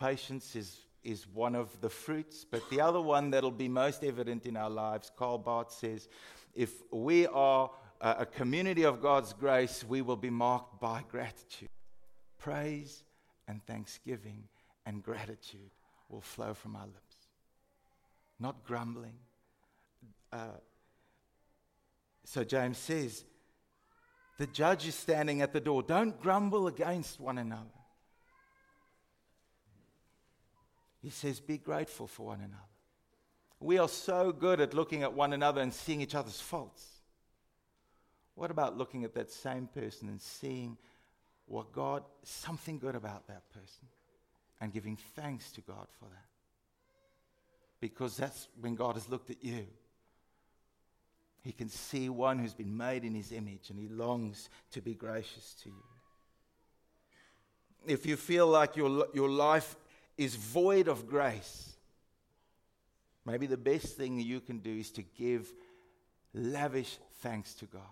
patience 0.00 0.56
is, 0.56 0.76
is 1.04 1.26
one 1.26 1.54
of 1.54 1.80
the 1.80 1.90
fruits. 1.90 2.46
But 2.50 2.68
the 2.70 2.80
other 2.80 3.00
one 3.00 3.30
that'll 3.30 3.50
be 3.50 3.68
most 3.68 4.02
evident 4.02 4.46
in 4.46 4.56
our 4.56 4.70
lives, 4.70 5.10
Karl 5.16 5.38
Barth 5.38 5.72
says, 5.72 6.08
if 6.54 6.72
we 6.90 7.26
are 7.26 7.70
a 8.00 8.26
community 8.26 8.84
of 8.84 9.00
God's 9.00 9.32
grace, 9.32 9.84
we 9.86 10.02
will 10.02 10.16
be 10.16 10.30
marked 10.30 10.80
by 10.80 11.04
gratitude. 11.08 11.68
Praise 12.38 13.04
and 13.46 13.64
thanksgiving 13.66 14.44
and 14.86 15.02
gratitude 15.02 15.70
will 16.12 16.20
flow 16.20 16.54
from 16.54 16.76
our 16.76 16.86
lips. 16.86 17.16
Not 18.38 18.64
grumbling. 18.64 19.14
Uh, 20.32 20.58
so 22.24 22.44
James 22.44 22.78
says, 22.78 23.24
the 24.38 24.46
judge 24.46 24.86
is 24.86 24.94
standing 24.94 25.42
at 25.42 25.52
the 25.52 25.60
door. 25.60 25.82
Don't 25.82 26.20
grumble 26.20 26.66
against 26.66 27.20
one 27.20 27.38
another. 27.38 27.62
He 31.00 31.10
says, 31.10 31.40
Be 31.40 31.58
grateful 31.58 32.06
for 32.06 32.26
one 32.26 32.38
another. 32.38 32.56
We 33.60 33.78
are 33.78 33.88
so 33.88 34.32
good 34.32 34.60
at 34.60 34.74
looking 34.74 35.02
at 35.02 35.12
one 35.12 35.32
another 35.32 35.60
and 35.60 35.72
seeing 35.72 36.00
each 36.00 36.14
other's 36.14 36.40
faults. 36.40 36.84
What 38.34 38.50
about 38.50 38.76
looking 38.76 39.04
at 39.04 39.14
that 39.14 39.30
same 39.30 39.66
person 39.66 40.08
and 40.08 40.20
seeing 40.20 40.76
what 41.46 41.72
God, 41.72 42.02
something 42.22 42.78
good 42.78 42.94
about 42.94 43.26
that 43.28 43.48
person, 43.50 43.86
and 44.62 44.72
giving 44.72 44.96
thanks 45.16 45.50
to 45.50 45.60
God 45.60 45.88
for 45.98 46.04
that? 46.04 46.24
Because 47.80 48.16
that's 48.16 48.46
when 48.60 48.76
God 48.76 48.94
has 48.94 49.08
looked 49.08 49.28
at 49.28 49.42
you. 49.44 49.66
He 51.42 51.50
can 51.50 51.68
see 51.68 52.08
one 52.08 52.38
who's 52.38 52.54
been 52.54 52.76
made 52.76 53.04
in 53.04 53.12
his 53.12 53.32
image 53.32 53.70
and 53.70 53.78
he 53.78 53.88
longs 53.88 54.48
to 54.70 54.80
be 54.80 54.94
gracious 54.94 55.54
to 55.64 55.68
you. 55.68 55.84
If 57.84 58.06
you 58.06 58.16
feel 58.16 58.46
like 58.46 58.76
your, 58.76 59.08
your 59.12 59.28
life 59.28 59.74
is 60.16 60.36
void 60.36 60.86
of 60.86 61.08
grace, 61.08 61.72
maybe 63.26 63.48
the 63.48 63.56
best 63.56 63.96
thing 63.96 64.20
you 64.20 64.38
can 64.38 64.60
do 64.60 64.78
is 64.78 64.92
to 64.92 65.02
give 65.02 65.52
lavish 66.32 66.98
thanks 67.20 67.54
to 67.54 67.64
God. 67.64 67.82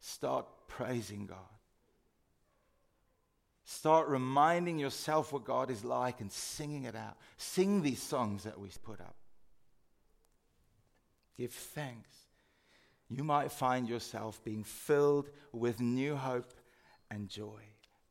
Start 0.00 0.46
praising 0.66 1.26
God. 1.26 1.55
Start 3.66 4.08
reminding 4.08 4.78
yourself 4.78 5.32
what 5.32 5.44
God 5.44 5.70
is 5.70 5.84
like 5.84 6.20
and 6.20 6.32
singing 6.32 6.84
it 6.84 6.96
out. 6.96 7.16
Sing 7.36 7.82
these 7.82 8.02
songs 8.02 8.44
that 8.44 8.58
we 8.58 8.70
put 8.82 9.00
up. 9.00 9.16
Give 11.36 11.52
thanks 11.52 12.08
you 13.08 13.22
might 13.22 13.52
find 13.52 13.88
yourself 13.88 14.42
being 14.42 14.64
filled 14.64 15.30
with 15.52 15.80
new 15.80 16.16
hope 16.16 16.52
and 17.10 17.28
joy, 17.28 17.60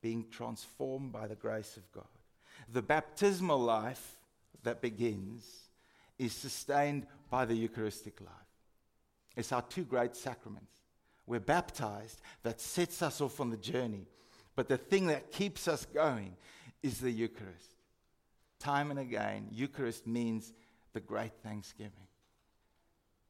being 0.02 0.26
transformed 0.32 1.12
by 1.12 1.28
the 1.28 1.36
grace 1.36 1.76
of 1.78 1.91
God. 1.91 2.06
The 2.72 2.82
baptismal 2.82 3.60
life 3.60 4.18
that 4.63 4.82
begins 4.82 5.46
is 6.18 6.32
sustained 6.32 7.08
by 7.30 7.46
the 7.46 7.56
Eucharistic 7.56 8.22
life. 8.22 8.32
It's 9.36 9.52
our 9.52 9.62
two 9.63 9.84
great 9.84 10.15
sacraments. 10.15 10.72
We're 11.28 11.41
baptized, 11.41 12.22
that 12.44 12.62
sets 12.62 13.02
us 13.02 13.20
off 13.20 13.39
on 13.41 13.50
the 13.50 13.58
journey. 13.58 14.06
But 14.56 14.70
the 14.70 14.78
thing 14.78 15.08
that 15.08 15.32
keeps 15.32 15.68
us 15.68 15.86
going 15.86 16.36
is 16.82 17.00
the 17.00 17.12
Eucharist. 17.12 17.76
Time 18.60 18.89
and 18.89 19.00
again, 19.00 19.48
Eucharist 19.52 20.08
means 20.08 20.54
the 20.94 21.02
great 21.02 21.34
thanksgiving 21.44 22.06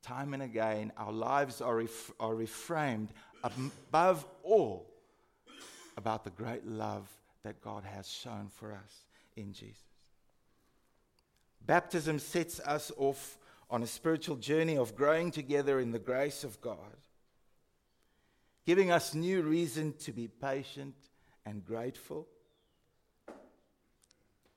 time 0.06 0.36
and 0.36 0.44
again, 0.44 0.92
our 0.98 1.12
lives 1.12 1.62
are, 1.62 1.78
ref- 1.78 2.12
are 2.20 2.36
reframed 2.36 3.10
above 3.44 4.24
all 4.44 4.86
about 5.98 6.24
the 6.24 6.30
great 6.30 6.66
love 6.68 7.10
that 7.44 7.60
God 7.60 7.84
has 7.84 8.08
shown 8.08 8.50
for 8.54 8.72
us 8.72 9.06
in 9.36 9.52
Jesus. 9.52 9.82
Baptism 11.66 12.20
sets 12.20 12.60
us 12.60 12.92
off 12.98 13.40
on 13.72 13.82
a 13.82 13.88
spiritual 13.88 14.36
journey 14.36 14.78
of 14.78 14.96
growing 14.96 15.32
together 15.32 15.80
in 15.80 15.92
the 15.92 15.98
grace 15.98 16.44
of 16.44 16.62
God, 16.62 16.78
giving 18.68 18.92
us 18.92 19.16
new 19.16 19.42
reason 19.42 19.94
to 20.02 20.12
be 20.12 20.28
patient 20.28 20.96
and 21.46 21.64
grateful 21.64 22.28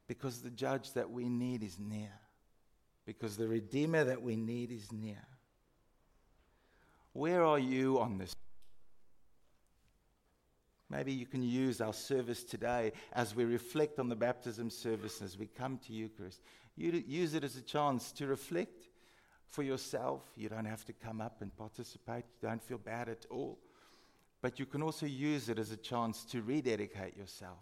because 0.09 0.41
the 0.41 0.51
judge 0.51 0.95
that 0.95 1.11
we 1.11 1.29
need 1.29 1.63
is 1.63 1.79
near, 1.79 2.13
because 3.05 3.37
the 3.37 3.47
Redeemer 3.47 4.05
that 4.05 4.23
we 4.23 4.37
need 4.37 4.73
is 4.73 4.91
near. 4.91 5.23
Where 7.13 7.45
are 7.45 7.59
you 7.59 8.01
on 8.01 8.19
this? 8.19 8.35
Maybe 10.91 11.13
you 11.13 11.27
can 11.27 11.43
use 11.43 11.83
our 11.83 11.93
service 11.93 12.43
today 12.43 12.93
as 13.13 13.35
we 13.35 13.45
reflect 13.45 13.99
on 13.99 14.09
the 14.09 14.17
baptism 14.17 14.71
service 14.71 15.21
as 15.21 15.37
we 15.37 15.47
come 15.47 15.79
to 15.87 15.93
Eucharist. 15.93 16.41
You 16.77 17.05
use 17.07 17.35
it 17.35 17.45
as 17.45 17.57
a 17.57 17.63
chance 17.63 18.11
to 18.13 18.27
reflect 18.27 18.89
for 19.47 19.63
yourself. 19.63 20.23
You 20.37 20.49
don't 20.49 20.65
have 20.65 20.87
to 20.87 20.95
come 20.95 21.21
up 21.21 21.43
and 21.43 21.55
participate, 21.55 22.25
you 22.41 22.49
don't 22.49 22.63
feel 22.63 22.79
bad 22.79 23.11
at 23.11 23.27
all. 23.29 23.59
But 24.41 24.59
you 24.59 24.67
can 24.67 24.83
also 24.83 25.07
use 25.07 25.49
it 25.49 25.59
as 25.59 25.73
a 25.73 25.77
chance 25.77 26.25
to 26.27 26.43
rededicate 26.43 27.17
yourself 27.17 27.59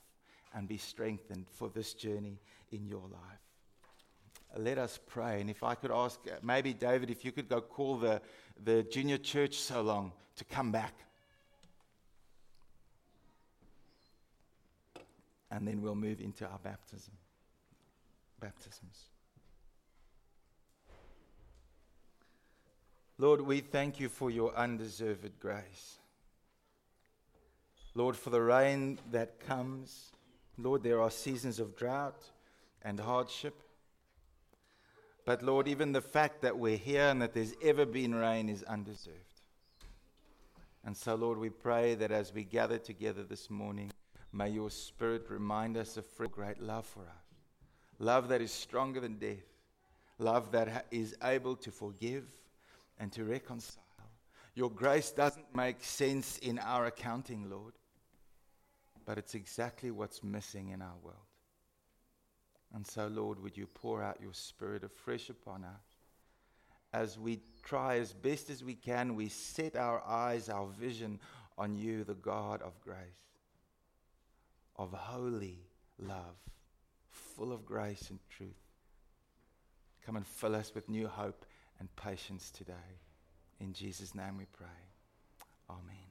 and 0.55 0.69
be 0.69 0.77
strengthened 0.77 1.47
for 1.51 1.69
this 1.69 1.95
journey 1.95 2.39
in 2.71 2.87
your 2.87 3.03
life. 3.03 3.41
Let 4.57 4.79
us 4.79 4.99
pray. 5.07 5.41
And 5.41 5.51
if 5.51 5.63
I 5.63 5.75
could 5.75 5.91
ask, 5.91 6.19
uh, 6.27 6.37
maybe 6.43 6.73
David, 6.73 7.11
if 7.11 7.25
you 7.25 7.33
could 7.33 7.49
go 7.49 7.61
call 7.61 7.97
the 7.97 8.23
the 8.65 8.83
junior 8.85 9.19
church 9.19 9.57
so 9.57 9.83
long 9.83 10.13
to 10.37 10.45
come 10.45 10.73
back. 10.73 10.95
And 15.51 15.67
then 15.67 15.81
we'll 15.81 15.95
move 15.95 16.21
into 16.21 16.45
our 16.45 16.59
baptism. 16.63 17.13
Baptisms. 18.41 19.05
Lord, 23.19 23.41
we 23.41 23.61
thank 23.61 23.99
you 23.99 24.09
for 24.09 24.31
your 24.31 24.55
undeserved 24.55 25.39
grace. 25.41 25.99
Lord, 27.97 28.15
for 28.15 28.29
the 28.29 28.43
rain 28.43 28.99
that 29.11 29.41
comes. 29.41 30.13
Lord, 30.59 30.83
there 30.83 31.01
are 31.01 31.11
seasons 31.11 31.59
of 31.59 31.77
drought 31.77 32.23
and 32.83 33.01
hardship. 33.01 33.63
But 35.25 35.43
Lord, 35.43 35.67
even 35.67 35.93
the 35.93 36.03
fact 36.03 36.43
that 36.43 36.59
we're 36.59 36.77
here 36.77 37.09
and 37.09 37.23
that 37.23 37.33
there's 37.33 37.55
ever 37.63 37.87
been 37.87 38.15
rain 38.15 38.51
is 38.51 38.63
undeserved. 38.65 39.17
And 40.85 40.95
so, 40.95 41.15
Lord, 41.15 41.39
we 41.39 41.49
pray 41.49 41.95
that 41.95 42.13
as 42.13 42.35
we 42.35 42.45
gather 42.45 42.77
together 42.77 43.25
this 43.25 43.49
morning, 43.49 43.91
may 44.31 44.51
your 44.51 44.69
Spirit 44.69 45.31
remind 45.31 45.79
us 45.79 45.97
of 45.97 46.05
your 46.19 46.29
great 46.29 46.61
love 46.61 46.85
for 46.85 47.01
us. 47.01 47.25
Love 47.99 48.29
that 48.29 48.43
is 48.43 48.53
stronger 48.53 49.01
than 49.01 49.17
death. 49.17 49.39
Love 50.19 50.53
that 50.53 50.85
is 50.91 51.17
able 51.25 51.57
to 51.57 51.71
forgive 51.71 52.25
and 53.01 53.11
to 53.13 53.25
reconcile. 53.25 53.83
Your 54.55 54.71
grace 54.71 55.11
doesn't 55.11 55.57
make 55.57 55.83
sense 55.83 56.37
in 56.39 56.59
our 56.59 56.87
accounting, 56.87 57.49
Lord, 57.51 57.73
but 59.07 59.17
it's 59.17 59.35
exactly 59.35 59.91
what's 59.91 60.23
missing 60.23 60.71
in 60.71 60.83
our 60.83 60.97
world. 61.03 61.17
And 62.75 62.87
so, 62.87 63.07
Lord, 63.07 63.43
would 63.43 63.57
you 63.57 63.67
pour 63.67 64.03
out 64.03 64.21
your 64.21 64.35
spirit 64.35 64.85
afresh 64.85 65.31
upon 65.31 65.65
us 65.65 65.97
as 66.93 67.19
we 67.19 67.41
try 67.63 67.99
as 67.99 68.13
best 68.13 68.49
as 68.49 68.65
we 68.65 68.75
can, 68.75 69.15
we 69.15 69.29
set 69.29 69.77
our 69.77 70.03
eyes, 70.07 70.49
our 70.49 70.67
vision 70.67 71.21
on 71.59 71.75
you, 71.75 72.05
the 72.05 72.15
God 72.15 72.63
of 72.63 72.81
grace, 72.81 72.97
of 74.77 74.93
holy 74.93 75.59
love, 75.99 76.37
full 77.11 77.53
of 77.53 77.67
grace 77.67 78.09
and 78.11 78.19
truth. 78.31 78.51
Come 80.05 80.17
and 80.17 80.27
fill 80.27 80.55
us 80.55 80.75
with 80.75 80.89
new 80.89 81.09
hope 81.09 81.45
and 81.81 81.95
patience 81.97 82.51
today. 82.51 82.73
In 83.61 83.73
Jesus' 83.73 84.15
name 84.15 84.39
we 84.39 84.47
pray. 84.53 84.67
Amen. 85.69 86.06